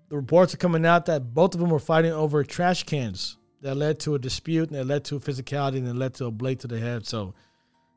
the 0.10 0.16
reports 0.16 0.54
are 0.54 0.58
coming 0.58 0.86
out 0.86 1.08
that 1.08 1.34
both 1.34 1.54
of 1.54 1.60
them 1.60 1.70
were 1.70 1.80
fighting 1.80 2.14
over 2.14 2.44
trash 2.44 2.84
cans 2.84 3.38
that 3.62 3.76
led 3.76 4.00
to 4.00 4.16
a 4.16 4.20
dispute 4.20 4.70
and 4.70 4.78
that 4.78 4.86
led 4.86 5.04
to 5.06 5.20
physicality 5.20 5.78
and 5.78 5.88
it 5.88 5.96
led 5.96 6.14
to 6.16 6.26
a 6.26 6.32
blade 6.32 6.60
to 6.62 6.68
the 6.68 6.80
head. 6.80 7.06
So 7.06 7.34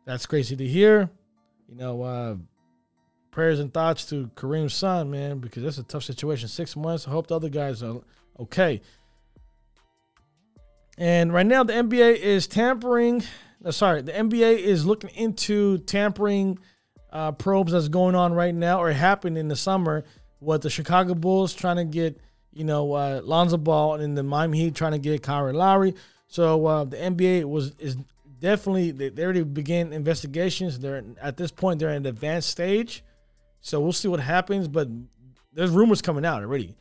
that's 0.04 0.26
crazy 0.26 0.56
to 0.56 0.66
hear. 0.66 1.10
You 1.68 1.76
know, 1.76 2.02
uh, 2.02 2.36
prayers 3.30 3.60
and 3.60 3.72
thoughts 3.72 4.06
to 4.06 4.30
Kareem's 4.34 4.74
son, 4.74 5.10
man, 5.10 5.38
because 5.38 5.62
that's 5.62 5.78
a 5.78 5.82
tough 5.82 6.04
situation. 6.04 6.48
Six 6.48 6.74
months. 6.74 7.06
I 7.06 7.10
hope 7.10 7.26
the 7.26 7.36
other 7.36 7.50
guys 7.50 7.82
are 7.82 8.00
okay. 8.40 8.80
And 10.96 11.32
right 11.32 11.46
now, 11.46 11.62
the 11.62 11.74
NBA 11.74 12.16
is 12.16 12.46
tampering. 12.46 13.22
Uh, 13.64 13.70
sorry, 13.70 14.02
the 14.02 14.12
NBA 14.12 14.58
is 14.58 14.84
looking 14.84 15.10
into 15.10 15.78
tampering 15.78 16.58
uh, 17.12 17.32
probes 17.32 17.72
that's 17.72 17.88
going 17.88 18.14
on 18.14 18.32
right 18.32 18.54
now 18.54 18.80
or 18.80 18.90
happened 18.92 19.38
in 19.38 19.48
the 19.48 19.56
summer 19.56 20.04
what 20.40 20.62
the 20.62 20.70
Chicago 20.70 21.14
Bulls 21.14 21.54
trying 21.54 21.76
to 21.76 21.84
get, 21.84 22.20
you 22.52 22.64
know, 22.64 22.92
uh, 22.92 23.20
Lonzo 23.24 23.56
Ball 23.56 23.94
and 24.00 24.16
the 24.16 24.22
Miami 24.22 24.58
Heat 24.58 24.74
trying 24.74 24.92
to 24.92 24.98
get 24.98 25.22
Kyle 25.22 25.52
Lowry. 25.52 25.94
So 26.26 26.66
uh, 26.66 26.84
the 26.84 26.96
NBA 26.96 27.44
was 27.44 27.74
is 27.78 27.96
definitely 28.38 28.90
they, 28.90 29.08
they 29.08 29.24
already 29.24 29.42
began 29.42 29.92
investigations. 29.92 30.78
They're 30.78 31.04
at 31.20 31.36
this 31.36 31.50
point 31.50 31.78
they're 31.78 31.90
in 31.90 32.02
the 32.02 32.10
advanced 32.10 32.50
stage. 32.50 33.02
So 33.60 33.80
we'll 33.80 33.92
see 33.92 34.08
what 34.08 34.20
happens. 34.20 34.68
But 34.68 34.88
there's 35.52 35.70
rumors 35.70 36.02
coming 36.02 36.24
out 36.24 36.42
already 36.42 36.76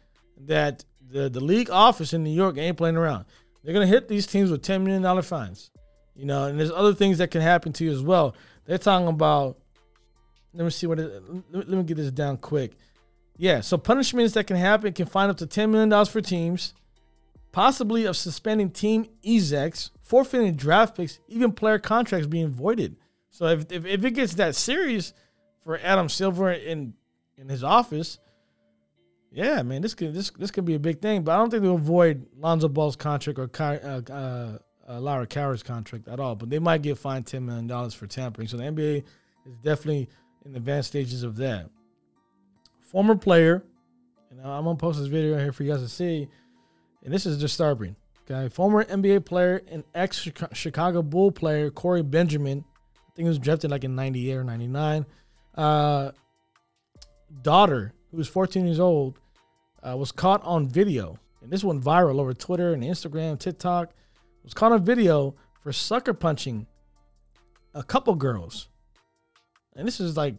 that 0.45 0.83
the 1.11 1.29
the 1.29 1.39
league 1.39 1.69
office 1.69 2.13
in 2.13 2.23
New 2.23 2.33
York 2.33 2.57
ain't 2.57 2.77
playing 2.77 2.97
around. 2.97 3.25
They're 3.63 3.73
gonna 3.73 3.87
hit 3.87 4.07
these 4.07 4.27
teams 4.27 4.51
with 4.51 4.61
ten 4.61 4.83
million 4.83 5.01
dollar 5.01 5.21
fines. 5.21 5.71
You 6.15 6.25
know, 6.25 6.45
and 6.45 6.59
there's 6.59 6.71
other 6.71 6.93
things 6.93 7.19
that 7.19 7.29
can 7.29 7.41
happen 7.41 7.73
to 7.73 7.83
you 7.83 7.91
as 7.91 8.01
well. 8.01 8.35
They're 8.65 8.77
talking 8.77 9.07
about. 9.07 9.57
Let 10.53 10.63
me 10.63 10.69
see 10.71 10.87
what. 10.87 10.99
It, 10.99 11.21
let 11.51 11.67
me 11.67 11.83
get 11.83 11.97
this 11.97 12.11
down 12.11 12.37
quick. 12.37 12.73
Yeah, 13.37 13.61
so 13.61 13.77
punishments 13.77 14.33
that 14.33 14.47
can 14.47 14.57
happen 14.57 14.93
can 14.93 15.05
find 15.05 15.29
up 15.29 15.37
to 15.37 15.45
ten 15.45 15.71
million 15.71 15.89
dollars 15.89 16.09
for 16.09 16.21
teams, 16.21 16.73
possibly 17.51 18.05
of 18.05 18.17
suspending 18.17 18.71
team 18.71 19.07
execs, 19.23 19.91
forfeiting 20.01 20.55
draft 20.55 20.97
picks, 20.97 21.19
even 21.27 21.51
player 21.51 21.77
contracts 21.77 22.25
being 22.25 22.49
voided. 22.49 22.95
So 23.29 23.45
if 23.45 23.71
if, 23.71 23.85
if 23.85 24.03
it 24.03 24.11
gets 24.11 24.33
that 24.35 24.55
serious 24.55 25.13
for 25.63 25.77
Adam 25.79 26.09
Silver 26.09 26.51
in 26.51 26.95
in 27.37 27.49
his 27.49 27.63
office, 27.63 28.17
yeah, 29.31 29.61
man, 29.61 29.81
this 29.81 29.93
could 29.93 30.13
this 30.13 30.29
this 30.31 30.51
could 30.51 30.65
be 30.65 30.75
a 30.75 30.79
big 30.79 31.01
thing. 31.01 31.23
But 31.23 31.33
I 31.33 31.37
don't 31.37 31.49
think 31.49 31.63
they'll 31.63 31.75
avoid 31.75 32.25
Lonzo 32.37 32.69
Ball's 32.69 32.95
contract 32.95 33.39
or 33.39 33.49
uh, 33.59 34.01
uh, 34.09 34.57
uh, 34.89 34.99
Laura 34.99 35.27
Coward's 35.27 35.63
contract 35.63 36.07
at 36.07 36.19
all. 36.19 36.35
But 36.35 36.49
they 36.49 36.59
might 36.59 36.81
get 36.81 36.97
fined 36.97 37.27
ten 37.27 37.45
million 37.45 37.67
dollars 37.67 37.93
for 37.93 38.07
tampering. 38.07 38.47
So 38.47 38.57
the 38.57 38.63
NBA 38.63 39.03
is 39.45 39.55
definitely 39.63 40.09
in 40.45 40.53
the 40.53 40.57
advanced 40.57 40.89
stages 40.89 41.23
of 41.23 41.35
that. 41.37 41.69
Former 42.81 43.15
player, 43.15 43.63
and 44.31 44.39
I'm 44.41 44.63
gonna 44.63 44.75
post 44.75 44.99
this 44.99 45.07
video 45.07 45.37
here 45.37 45.51
for 45.51 45.63
you 45.63 45.71
guys 45.71 45.81
to 45.81 45.89
see. 45.89 46.27
And 47.03 47.13
this 47.13 47.25
is 47.25 47.37
disturbing. 47.37 47.95
Okay, 48.29 48.49
former 48.49 48.83
NBA 48.85 49.25
player 49.25 49.61
and 49.69 49.83
ex 49.93 50.27
Chicago 50.53 51.01
Bull 51.01 51.31
player 51.31 51.69
Corey 51.69 52.01
Benjamin. 52.01 52.65
I 52.95 53.11
think 53.15 53.25
he 53.25 53.29
was 53.29 53.39
drafted 53.39 53.71
like 53.71 53.83
in 53.83 53.95
'98 53.95 54.35
or 54.35 54.43
'99. 54.43 55.05
Uh, 55.55 56.11
daughter, 57.41 57.93
who 58.11 58.17
was 58.17 58.27
14 58.27 58.65
years 58.65 58.79
old, 58.79 59.19
uh, 59.83 59.95
was 59.95 60.11
caught 60.11 60.43
on 60.43 60.67
video, 60.67 61.19
and 61.41 61.51
this 61.51 61.63
went 61.63 61.83
viral 61.83 62.19
over 62.19 62.33
Twitter 62.33 62.73
and 62.73 62.83
Instagram, 62.83 63.39
TikTok. 63.39 63.93
Was 64.43 64.53
caught 64.53 64.71
on 64.71 64.83
video 64.83 65.35
for 65.61 65.73
sucker 65.73 66.13
punching 66.13 66.67
a 67.73 67.83
couple 67.83 68.15
girls, 68.15 68.69
and 69.75 69.87
this 69.87 69.99
is 69.99 70.15
like 70.15 70.35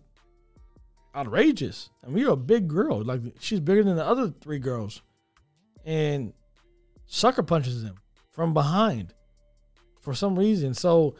outrageous. 1.14 1.90
I 2.04 2.08
mean, 2.08 2.18
you're 2.18 2.32
a 2.32 2.36
big 2.36 2.68
girl, 2.68 3.02
like 3.02 3.20
she's 3.38 3.60
bigger 3.60 3.84
than 3.84 3.96
the 3.96 4.04
other 4.04 4.32
three 4.40 4.58
girls, 4.58 5.02
and 5.84 6.32
sucker 7.06 7.42
punches 7.42 7.82
them 7.82 7.96
from 8.30 8.54
behind 8.54 9.14
for 10.00 10.14
some 10.14 10.38
reason. 10.38 10.74
So, 10.74 11.16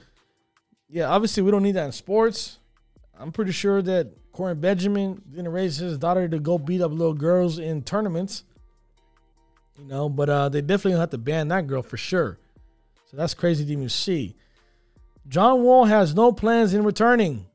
yeah, 0.89 1.09
obviously 1.09 1.43
we 1.43 1.51
don't 1.51 1.63
need 1.63 1.73
that 1.73 1.87
in 1.87 1.93
sports. 1.93 2.59
I'm 3.19 3.33
pretty 3.33 3.53
sure 3.53 3.83
that 3.83 4.13
Corey 4.39 4.55
Benjamin 4.55 5.21
didn't 5.29 5.51
raise 5.51 5.79
his 5.79 5.99
daughter 5.99 6.29
to 6.29 6.39
go 6.39 6.59
beat 6.59 6.81
up 6.81 6.93
little 6.93 7.13
girls 7.13 7.59
in 7.59 7.83
tournaments. 7.83 8.45
You 9.77 9.85
know, 9.85 10.09
but 10.09 10.31
uh, 10.31 10.49
they 10.49 10.61
definitely 10.61 11.01
have 11.01 11.11
to 11.11 11.19
ban 11.19 11.49
that 11.49 11.67
girl 11.67 11.83
for 11.83 11.97
sure. 11.97 12.39
So 13.07 13.17
that's 13.17 13.35
crazy 13.35 13.67
to 13.67 13.73
even 13.73 13.89
see. 13.89 14.37
John 15.27 15.65
Wall 15.65 15.87
has 15.87 16.15
no 16.15 16.31
plans 16.31 16.73
in 16.73 16.85
returning 16.85 17.47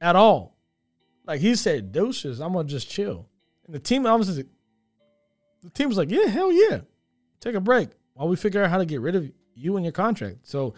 at 0.00 0.16
all. 0.16 0.56
Like 1.26 1.42
he 1.42 1.54
said, 1.54 1.92
deuces, 1.92 2.40
I'm 2.40 2.54
gonna 2.54 2.66
just 2.66 2.88
chill. 2.88 3.28
And 3.66 3.74
the 3.74 3.78
team 3.78 4.06
obviously 4.06 4.46
the 5.62 5.68
team 5.68 5.90
was 5.90 5.98
like, 5.98 6.10
yeah, 6.10 6.28
hell 6.28 6.50
yeah. 6.50 6.80
Take 7.40 7.56
a 7.56 7.60
break 7.60 7.90
while 8.14 8.26
we 8.26 8.36
figure 8.36 8.64
out 8.64 8.70
how 8.70 8.78
to 8.78 8.86
get 8.86 9.02
rid 9.02 9.16
of 9.16 9.30
you 9.54 9.76
and 9.76 9.84
your 9.84 9.92
contract. 9.92 10.48
So 10.48 10.72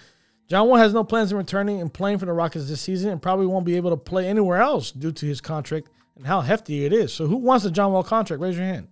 John 0.53 0.69
Wall 0.69 0.77
has 0.77 0.93
no 0.93 1.03
plans 1.03 1.33
in 1.33 1.39
returning 1.39 1.81
and 1.81 1.91
playing 1.91 2.19
for 2.19 2.27
the 2.27 2.33
Rockets 2.35 2.69
this 2.69 2.83
season 2.83 3.09
and 3.09 3.23
probably 3.23 3.47
won't 3.47 3.65
be 3.65 3.77
able 3.77 3.89
to 3.89 3.97
play 3.97 4.29
anywhere 4.29 4.61
else 4.61 4.93
due 4.93 5.11
to 5.11 5.25
his 5.25 5.41
contract 5.41 5.89
and 6.15 6.27
how 6.27 6.43
hefty 6.43 6.85
it 6.85 6.93
is. 6.93 7.11
So 7.11 7.27
who 7.27 7.37
wants 7.39 7.65
a 7.65 7.71
John 7.71 7.91
Wall 7.91 8.03
contract? 8.03 8.43
Raise 8.43 8.59
your 8.59 8.67
hand. 8.67 8.89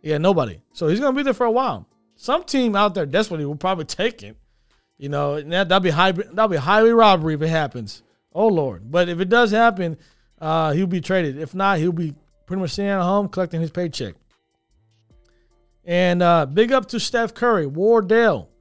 Yeah, 0.00 0.18
nobody. 0.18 0.60
So 0.74 0.86
he's 0.86 1.00
gonna 1.00 1.16
be 1.16 1.24
there 1.24 1.34
for 1.34 1.46
a 1.46 1.50
while. 1.50 1.88
Some 2.14 2.44
team 2.44 2.76
out 2.76 2.94
there 2.94 3.04
desperately 3.04 3.44
will 3.44 3.56
probably 3.56 3.84
take 3.84 4.22
it. 4.22 4.36
You 4.96 5.08
know, 5.08 5.40
that, 5.40 5.68
that'll 5.68 5.80
be 5.80 5.90
high 5.90 6.12
that'll 6.12 6.46
be 6.46 6.56
highway 6.56 6.90
robbery 6.90 7.34
if 7.34 7.42
it 7.42 7.48
happens. 7.48 8.04
Oh 8.32 8.46
Lord. 8.46 8.92
But 8.92 9.08
if 9.08 9.18
it 9.18 9.28
does 9.28 9.50
happen, 9.50 9.98
uh, 10.40 10.70
he'll 10.70 10.86
be 10.86 11.00
traded. 11.00 11.36
If 11.36 11.52
not, 11.52 11.78
he'll 11.78 11.90
be 11.90 12.14
pretty 12.46 12.60
much 12.60 12.70
sitting 12.70 12.92
at 12.92 13.02
home 13.02 13.28
collecting 13.28 13.60
his 13.60 13.72
paycheck. 13.72 14.14
And 15.84 16.22
uh, 16.22 16.46
big 16.46 16.70
up 16.70 16.86
to 16.90 17.00
Steph 17.00 17.34
Curry, 17.34 17.66
Wardell. 17.66 18.51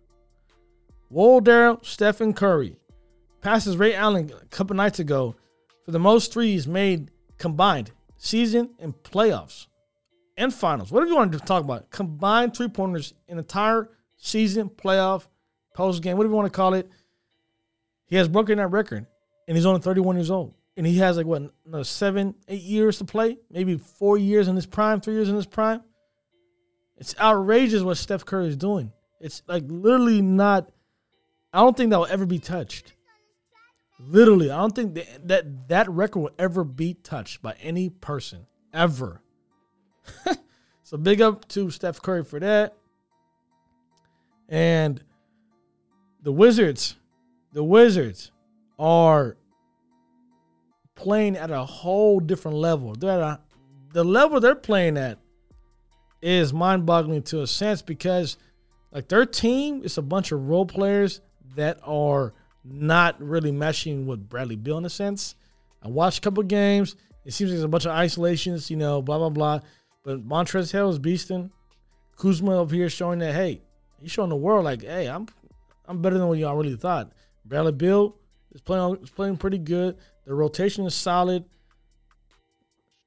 Wardell, 1.11 1.79
Stephen 1.83 2.33
Curry 2.33 2.77
passes 3.41 3.75
Ray 3.75 3.93
Allen 3.93 4.31
a 4.41 4.45
couple 4.45 4.77
nights 4.77 4.99
ago 4.99 5.35
for 5.83 5.91
the 5.91 5.99
most 5.99 6.31
threes 6.31 6.67
made 6.67 7.11
combined 7.37 7.91
season 8.15 8.69
and 8.79 8.93
playoffs 9.03 9.67
and 10.37 10.53
finals. 10.53 10.89
Whatever 10.89 11.09
you 11.09 11.17
want 11.17 11.33
to 11.33 11.39
talk 11.39 11.65
about, 11.65 11.89
combined 11.89 12.55
three 12.55 12.69
pointers 12.69 13.13
in 13.27 13.37
entire 13.37 13.89
season, 14.15 14.69
playoff, 14.69 15.27
post 15.75 16.01
game, 16.01 16.15
whatever 16.15 16.31
you 16.31 16.37
want 16.37 16.51
to 16.51 16.55
call 16.55 16.75
it. 16.75 16.89
He 18.05 18.15
has 18.15 18.29
broken 18.29 18.57
that 18.59 18.67
record, 18.67 19.05
and 19.49 19.57
he's 19.57 19.65
only 19.65 19.81
31 19.81 20.15
years 20.15 20.31
old. 20.31 20.53
And 20.77 20.87
he 20.87 20.97
has 20.99 21.17
like 21.17 21.25
what, 21.25 21.41
another 21.65 21.83
seven, 21.83 22.35
eight 22.47 22.61
years 22.61 22.99
to 22.99 23.05
play, 23.05 23.37
maybe 23.49 23.77
four 23.77 24.17
years 24.17 24.47
in 24.47 24.55
his 24.55 24.65
prime, 24.65 25.01
three 25.01 25.15
years 25.15 25.27
in 25.27 25.35
his 25.35 25.45
prime. 25.45 25.81
It's 26.95 27.19
outrageous 27.19 27.81
what 27.81 27.97
Steph 27.97 28.23
Curry 28.23 28.47
is 28.47 28.55
doing. 28.55 28.93
It's 29.19 29.43
like 29.47 29.65
literally 29.67 30.21
not. 30.21 30.71
I 31.53 31.59
don't 31.59 31.75
think 31.75 31.89
that 31.89 31.99
will 31.99 32.07
ever 32.07 32.25
be 32.25 32.39
touched. 32.39 32.93
Literally, 33.99 34.49
I 34.49 34.57
don't 34.57 34.75
think 34.75 34.95
that 34.95 35.27
that, 35.27 35.67
that 35.67 35.89
record 35.89 36.19
will 36.19 36.31
ever 36.39 36.63
be 36.63 36.93
touched 36.93 37.41
by 37.41 37.55
any 37.61 37.89
person 37.89 38.47
ever. 38.73 39.21
so 40.83 40.97
big 40.97 41.21
up 41.21 41.47
to 41.49 41.69
Steph 41.69 42.01
Curry 42.01 42.23
for 42.23 42.39
that. 42.39 42.75
And 44.49 45.03
the 46.21 46.31
Wizards, 46.31 46.95
the 47.53 47.63
Wizards 47.63 48.31
are 48.79 49.37
playing 50.95 51.35
at 51.35 51.51
a 51.51 51.63
whole 51.63 52.19
different 52.19 52.57
level. 52.57 52.95
They're 52.95 53.11
at 53.11 53.21
a, 53.21 53.39
the 53.93 54.03
level 54.03 54.39
they're 54.39 54.55
playing 54.55 54.97
at 54.97 55.19
is 56.21 56.53
mind-boggling 56.53 57.23
to 57.23 57.41
a 57.41 57.47
sense 57.47 57.81
because 57.81 58.37
like 58.91 59.07
their 59.07 59.25
team 59.25 59.83
is 59.83 59.97
a 59.97 60.01
bunch 60.01 60.31
of 60.31 60.47
role 60.47 60.65
players 60.65 61.21
that 61.55 61.79
are 61.83 62.33
not 62.63 63.21
really 63.21 63.51
meshing 63.51 64.05
with 64.05 64.29
Bradley 64.29 64.55
Beal 64.55 64.77
in 64.77 64.85
a 64.85 64.89
sense. 64.89 65.35
I 65.81 65.87
watched 65.87 66.19
a 66.19 66.21
couple 66.21 66.43
games. 66.43 66.95
It 67.25 67.33
seems 67.33 67.49
like 67.49 67.55
there's 67.55 67.63
a 67.63 67.69
bunch 67.69 67.85
of 67.85 67.91
isolations, 67.91 68.69
you 68.69 68.77
know, 68.77 69.01
blah 69.01 69.17
blah 69.17 69.29
blah. 69.29 69.59
But 70.03 70.27
Montrezl 70.27 70.73
Harrell 70.73 70.89
is 70.89 70.99
beasting. 70.99 71.51
Kuzma 72.17 72.57
over 72.57 72.75
here 72.75 72.89
showing 72.89 73.19
that 73.19 73.33
hey, 73.33 73.61
he's 73.99 74.11
showing 74.11 74.29
the 74.29 74.35
world 74.35 74.65
like, 74.65 74.83
hey, 74.83 75.07
I'm 75.07 75.27
I'm 75.85 76.01
better 76.01 76.17
than 76.17 76.27
what 76.27 76.37
y'all 76.37 76.55
really 76.55 76.75
thought. 76.75 77.11
Bradley 77.45 77.71
Beal 77.71 78.15
is 78.53 78.61
playing 78.61 78.97
is 79.01 79.09
playing 79.09 79.37
pretty 79.37 79.57
good. 79.57 79.97
The 80.25 80.33
rotation 80.33 80.85
is 80.85 80.93
solid 80.93 81.45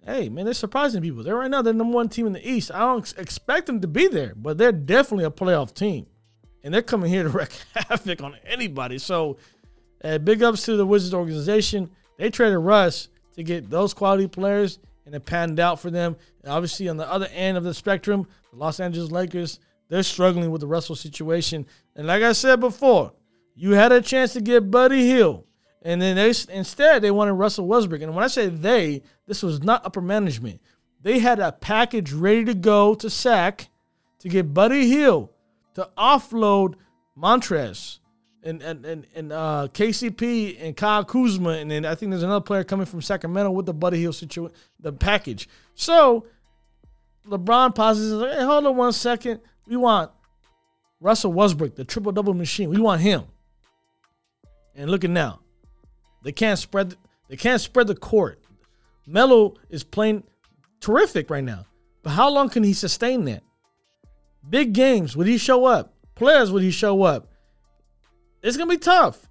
hey 0.07 0.28
man, 0.28 0.44
they're 0.44 0.54
surprising 0.54 1.02
people. 1.02 1.22
They're 1.22 1.37
right 1.37 1.50
now 1.50 1.62
they're 1.62 1.72
number 1.72 1.94
one 1.94 2.09
team 2.09 2.26
in 2.26 2.33
the 2.33 2.48
East. 2.48 2.70
I 2.72 2.80
don't 2.80 3.18
expect 3.18 3.66
them 3.66 3.80
to 3.80 3.88
be 3.88 4.09
there, 4.09 4.35
but 4.37 4.59
they're 4.59 4.72
definitely 4.72 5.24
a 5.24 5.30
playoff 5.30 5.74
team, 5.74 6.07
and 6.64 6.74
they're 6.74 6.83
coming 6.83 7.11
here 7.11 7.22
to 7.22 7.29
wreak 7.29 7.50
havoc 7.74 8.22
on 8.22 8.37
anybody. 8.44 8.98
So, 8.98 9.37
uh, 10.03 10.18
big 10.18 10.42
ups 10.42 10.64
to 10.64 10.77
the 10.77 10.85
Wizards 10.85 11.14
organization. 11.14 11.90
They 12.18 12.31
traded 12.31 12.59
Russ 12.59 13.09
to 13.35 13.44
get 13.44 13.70
those 13.70 13.94
quality 13.94 14.27
players, 14.27 14.81
and 15.07 15.14
it 15.14 15.24
panned 15.24 15.61
out 15.61 15.79
for 15.79 15.90
them. 15.90 16.16
And 16.42 16.53
obviously, 16.53 16.88
on 16.88 16.96
the 16.96 17.11
other 17.11 17.29
end 17.33 17.57
of 17.57 17.64
the 17.64 17.74
spectrum, 17.74 18.27
the 18.50 18.59
Los 18.59 18.81
Angeles 18.81 19.12
Lakers 19.12 19.61
they're 19.88 20.03
struggling 20.03 20.50
with 20.50 20.61
the 20.61 20.66
Russell 20.66 20.96
situation. 20.96 21.66
And 21.94 22.07
like 22.07 22.22
I 22.22 22.33
said 22.33 22.61
before, 22.61 23.12
you 23.55 23.72
had 23.72 23.92
a 23.92 24.00
chance 24.00 24.33
to 24.33 24.40
get 24.40 24.70
Buddy 24.70 25.07
Hield, 25.07 25.44
and 25.83 26.00
then 26.00 26.16
they 26.16 26.33
instead 26.53 27.03
they 27.03 27.11
wanted 27.11 27.35
Russell 27.35 27.66
Westbrook. 27.66 28.03
And 28.03 28.14
when 28.14 28.24
I 28.24 28.29
say 28.29 28.48
they, 28.48 29.03
this 29.27 29.42
was 29.42 29.62
not 29.62 29.85
upper 29.85 30.00
management. 30.00 30.61
They 31.00 31.18
had 31.18 31.38
a 31.38 31.53
package 31.53 32.12
ready 32.12 32.44
to 32.46 32.55
go 32.55 32.94
to 32.94 33.11
sack 33.11 33.68
to 34.20 34.29
get 34.29 34.55
Buddy 34.55 34.87
Hield 34.88 35.29
to 35.74 35.88
offload 35.96 36.74
Montrez 37.16 37.98
and 38.42 38.62
and 38.62 38.84
and, 38.84 39.06
and 39.14 39.32
uh, 39.32 39.68
KCP 39.72 40.58
and 40.60 40.76
Kyle 40.76 41.04
Kuzma, 41.04 41.50
and 41.50 41.70
then 41.70 41.84
I 41.84 41.94
think 41.94 42.10
there's 42.10 42.22
another 42.22 42.44
player 42.44 42.62
coming 42.62 42.87
from 42.87 43.02
Sacramento 43.02 43.50
with 43.50 43.66
the 43.66 43.74
Buddy 43.74 43.98
Hield 43.98 44.14
situation, 44.14 44.54
the 44.78 44.92
package. 44.92 45.48
So 45.74 46.26
LeBron 47.26 47.74
pauses. 47.74 48.22
Hey, 48.22 48.44
hold 48.44 48.66
on 48.66 48.76
one 48.76 48.92
second. 48.92 49.40
We 49.66 49.76
want 49.76 50.10
Russell 51.00 51.32
Westbrook, 51.32 51.74
the 51.74 51.84
triple 51.84 52.12
double 52.12 52.34
machine. 52.34 52.68
We 52.68 52.78
want 52.78 53.00
him. 53.00 53.24
And 54.74 54.90
look 54.90 55.04
at 55.04 55.10
now. 55.10 55.40
They 56.22 56.32
can't 56.32 56.58
spread. 56.58 56.96
They 57.28 57.37
can't 57.37 57.60
spread 57.60 57.87
the 57.87 57.94
court. 57.94 58.40
Melo 59.06 59.54
is 59.70 59.84
playing 59.84 60.24
terrific 60.80 61.30
right 61.30 61.44
now, 61.44 61.66
but 62.02 62.10
how 62.10 62.30
long 62.30 62.48
can 62.48 62.62
he 62.62 62.72
sustain 62.72 63.24
that? 63.26 63.42
Big 64.48 64.72
games, 64.72 65.16
would 65.16 65.26
he 65.26 65.38
show 65.38 65.64
up? 65.64 65.94
Players, 66.14 66.52
would 66.52 66.62
he 66.62 66.70
show 66.70 67.02
up? 67.02 67.28
It's 68.42 68.57
gonna 68.57 68.70
be 68.70 68.78
tough 68.78 69.30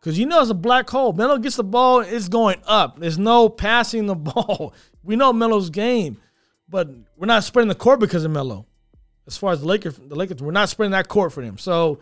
because 0.00 0.18
you 0.18 0.26
know 0.26 0.40
it's 0.40 0.50
a 0.50 0.54
black 0.54 0.88
hole. 0.88 1.12
Melo 1.12 1.38
gets 1.38 1.56
the 1.56 1.64
ball, 1.64 2.00
it's 2.00 2.28
going 2.28 2.60
up. 2.66 2.98
There's 2.98 3.18
no 3.18 3.48
passing 3.48 4.06
the 4.06 4.14
ball. 4.14 4.74
We 5.02 5.16
know 5.16 5.32
Melo's 5.32 5.70
game, 5.70 6.18
but 6.68 6.88
we're 7.16 7.26
not 7.26 7.44
spreading 7.44 7.68
the 7.68 7.74
court 7.74 8.00
because 8.00 8.24
of 8.24 8.30
Melo. 8.30 8.66
As 9.26 9.36
far 9.38 9.52
as 9.52 9.60
the 9.60 9.66
Lakers, 9.66 9.96
the 9.96 10.14
Lakers, 10.14 10.42
we're 10.42 10.52
not 10.52 10.68
spreading 10.68 10.92
that 10.92 11.08
court 11.08 11.32
for 11.32 11.42
them. 11.42 11.56
So 11.56 12.00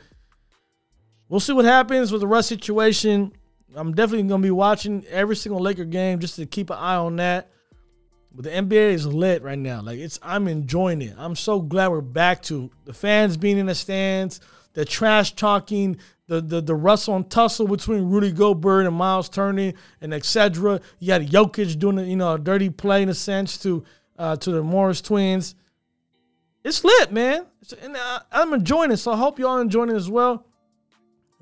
we'll 1.28 1.40
see 1.40 1.52
what 1.52 1.64
happens 1.64 2.10
with 2.10 2.20
the 2.20 2.26
Russ 2.26 2.48
situation. 2.48 3.32
I'm 3.74 3.94
definitely 3.94 4.28
gonna 4.28 4.42
be 4.42 4.50
watching 4.50 5.06
every 5.06 5.36
single 5.36 5.60
Laker 5.60 5.84
game 5.84 6.18
just 6.18 6.34
to 6.36 6.46
keep 6.46 6.70
an 6.70 6.78
eye 6.78 6.96
on 6.96 7.16
that. 7.16 7.51
But 8.34 8.44
the 8.44 8.50
NBA 8.50 8.92
is 8.92 9.06
lit 9.06 9.42
right 9.42 9.58
now. 9.58 9.82
Like 9.82 9.98
it's, 9.98 10.18
I'm 10.22 10.48
enjoying 10.48 11.02
it. 11.02 11.14
I'm 11.18 11.36
so 11.36 11.60
glad 11.60 11.88
we're 11.88 12.00
back 12.00 12.42
to 12.44 12.70
the 12.84 12.92
fans 12.92 13.36
being 13.36 13.58
in 13.58 13.66
the 13.66 13.74
stands, 13.74 14.40
the 14.72 14.84
trash 14.84 15.32
talking, 15.34 15.98
the 16.28 16.40
the 16.40 16.60
the 16.62 16.74
rustle 16.74 17.16
and 17.16 17.28
tussle 17.30 17.68
between 17.68 18.08
Rudy 18.08 18.32
Gobert 18.32 18.86
and 18.86 18.96
Myles 18.96 19.28
Turner 19.28 19.72
and 20.00 20.14
etc. 20.14 20.80
You 20.98 21.12
had 21.12 21.28
Jokic 21.28 21.78
doing 21.78 21.98
a, 21.98 22.04
you 22.04 22.16
know 22.16 22.34
a 22.34 22.38
dirty 22.38 22.70
play 22.70 23.02
in 23.02 23.10
a 23.10 23.14
sense 23.14 23.58
to 23.58 23.84
uh, 24.18 24.36
to 24.36 24.50
the 24.50 24.62
Morris 24.62 25.02
twins. 25.02 25.54
It's 26.64 26.84
lit, 26.84 27.12
man. 27.12 27.46
And 27.82 27.96
I, 27.96 28.20
I'm 28.30 28.52
enjoying 28.52 28.92
it. 28.92 28.98
So 28.98 29.12
I 29.12 29.16
hope 29.16 29.38
y'all 29.38 29.58
enjoying 29.58 29.90
it 29.90 29.96
as 29.96 30.08
well. 30.08 30.46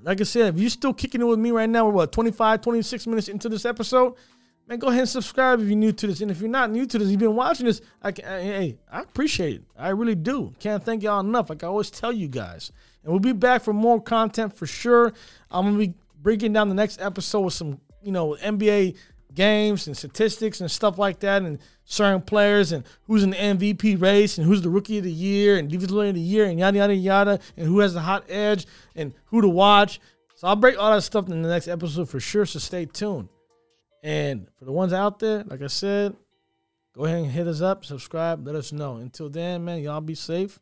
Like 0.03 0.20
I 0.20 0.24
said, 0.24 0.55
if 0.55 0.61
you're 0.61 0.70
still 0.70 0.94
kicking 0.94 1.20
it 1.20 1.24
with 1.24 1.38
me 1.38 1.50
right 1.50 1.68
now, 1.68 1.85
we're 1.87 1.92
what 1.92 2.12
25, 2.12 2.62
26 2.62 3.07
minutes 3.07 3.29
into 3.29 3.50
this 3.50 3.66
episode. 3.66 4.14
Man, 4.70 4.78
go 4.78 4.87
ahead 4.87 5.00
and 5.00 5.09
subscribe 5.09 5.59
if 5.59 5.66
you're 5.66 5.76
new 5.76 5.90
to 5.90 6.06
this. 6.06 6.20
And 6.20 6.30
if 6.30 6.40
you're 6.40 6.48
not 6.48 6.70
new 6.70 6.87
to 6.87 6.96
this, 6.96 7.09
you've 7.09 7.18
been 7.18 7.35
watching 7.35 7.66
this, 7.66 7.80
I 8.00 8.12
can, 8.12 8.24
hey, 8.24 8.78
I 8.88 9.00
appreciate 9.00 9.56
it. 9.56 9.62
I 9.76 9.88
really 9.88 10.14
do. 10.14 10.54
Can't 10.61 10.80
thank 10.80 11.02
y'all 11.02 11.18
enough. 11.18 11.50
Like 11.50 11.64
I 11.64 11.66
always 11.66 11.90
tell 11.90 12.12
you 12.12 12.28
guys. 12.28 12.70
And 13.02 13.11
we'll 13.11 13.18
be 13.18 13.33
back 13.33 13.62
for 13.62 13.72
more 13.72 14.00
content 14.00 14.56
for 14.56 14.68
sure. 14.68 15.12
I'm 15.50 15.66
gonna 15.66 15.76
be 15.76 15.94
breaking 16.22 16.52
down 16.52 16.68
the 16.68 16.76
next 16.76 17.00
episode 17.00 17.40
with 17.40 17.54
some, 17.54 17.80
you 18.00 18.12
know, 18.12 18.37
NBA 18.40 18.96
games 19.35 19.88
and 19.88 19.96
statistics 19.96 20.61
and 20.61 20.70
stuff 20.70 20.98
like 20.98 21.18
that, 21.20 21.42
and 21.42 21.59
certain 21.85 22.20
players 22.20 22.70
and 22.70 22.85
who's 23.09 23.24
in 23.24 23.30
the 23.30 23.37
MVP 23.37 24.00
race 24.00 24.38
and 24.38 24.46
who's 24.46 24.62
the 24.62 24.70
rookie 24.70 24.98
of 24.98 25.04
the 25.04 25.11
year 25.11 25.59
and 25.59 25.68
defensive 25.68 25.90
player 25.90 26.11
of 26.11 26.14
the 26.14 26.20
year 26.20 26.44
and 26.44 26.61
yada 26.61 26.78
yada 26.78 26.94
yada, 26.94 27.40
and 27.56 27.66
who 27.66 27.80
has 27.80 27.94
the 27.94 28.00
hot 28.00 28.24
edge 28.28 28.68
and 28.94 29.14
who 29.24 29.40
to 29.40 29.48
watch. 29.48 30.00
So 30.37 30.46
I'll 30.46 30.54
break 30.54 30.78
all 30.78 30.92
that 30.92 31.02
stuff 31.02 31.28
in 31.28 31.42
the 31.42 31.48
next 31.48 31.66
episode 31.66 32.09
for 32.09 32.20
sure. 32.20 32.46
So 32.46 32.61
stay 32.61 32.87
tuned. 32.87 33.28
And 34.03 34.49
for 34.59 34.65
the 34.65 34.73
ones 34.73 34.93
out 34.93 35.19
there, 35.19 35.45
like 35.47 35.63
I 35.63 35.67
said, 35.67 36.17
go 36.95 37.05
ahead 37.05 37.19
and 37.19 37.31
hit 37.31 37.47
us 37.47 37.61
up, 37.61 37.85
subscribe, 37.85 38.47
let 38.47 38.55
us 38.55 38.73
know. 38.73 38.97
Until 38.97 39.29
then, 39.29 39.65
man, 39.65 39.81
y'all 39.81 40.01
be 40.01 40.15
safe. 40.15 40.59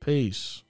Peace. 0.00 0.62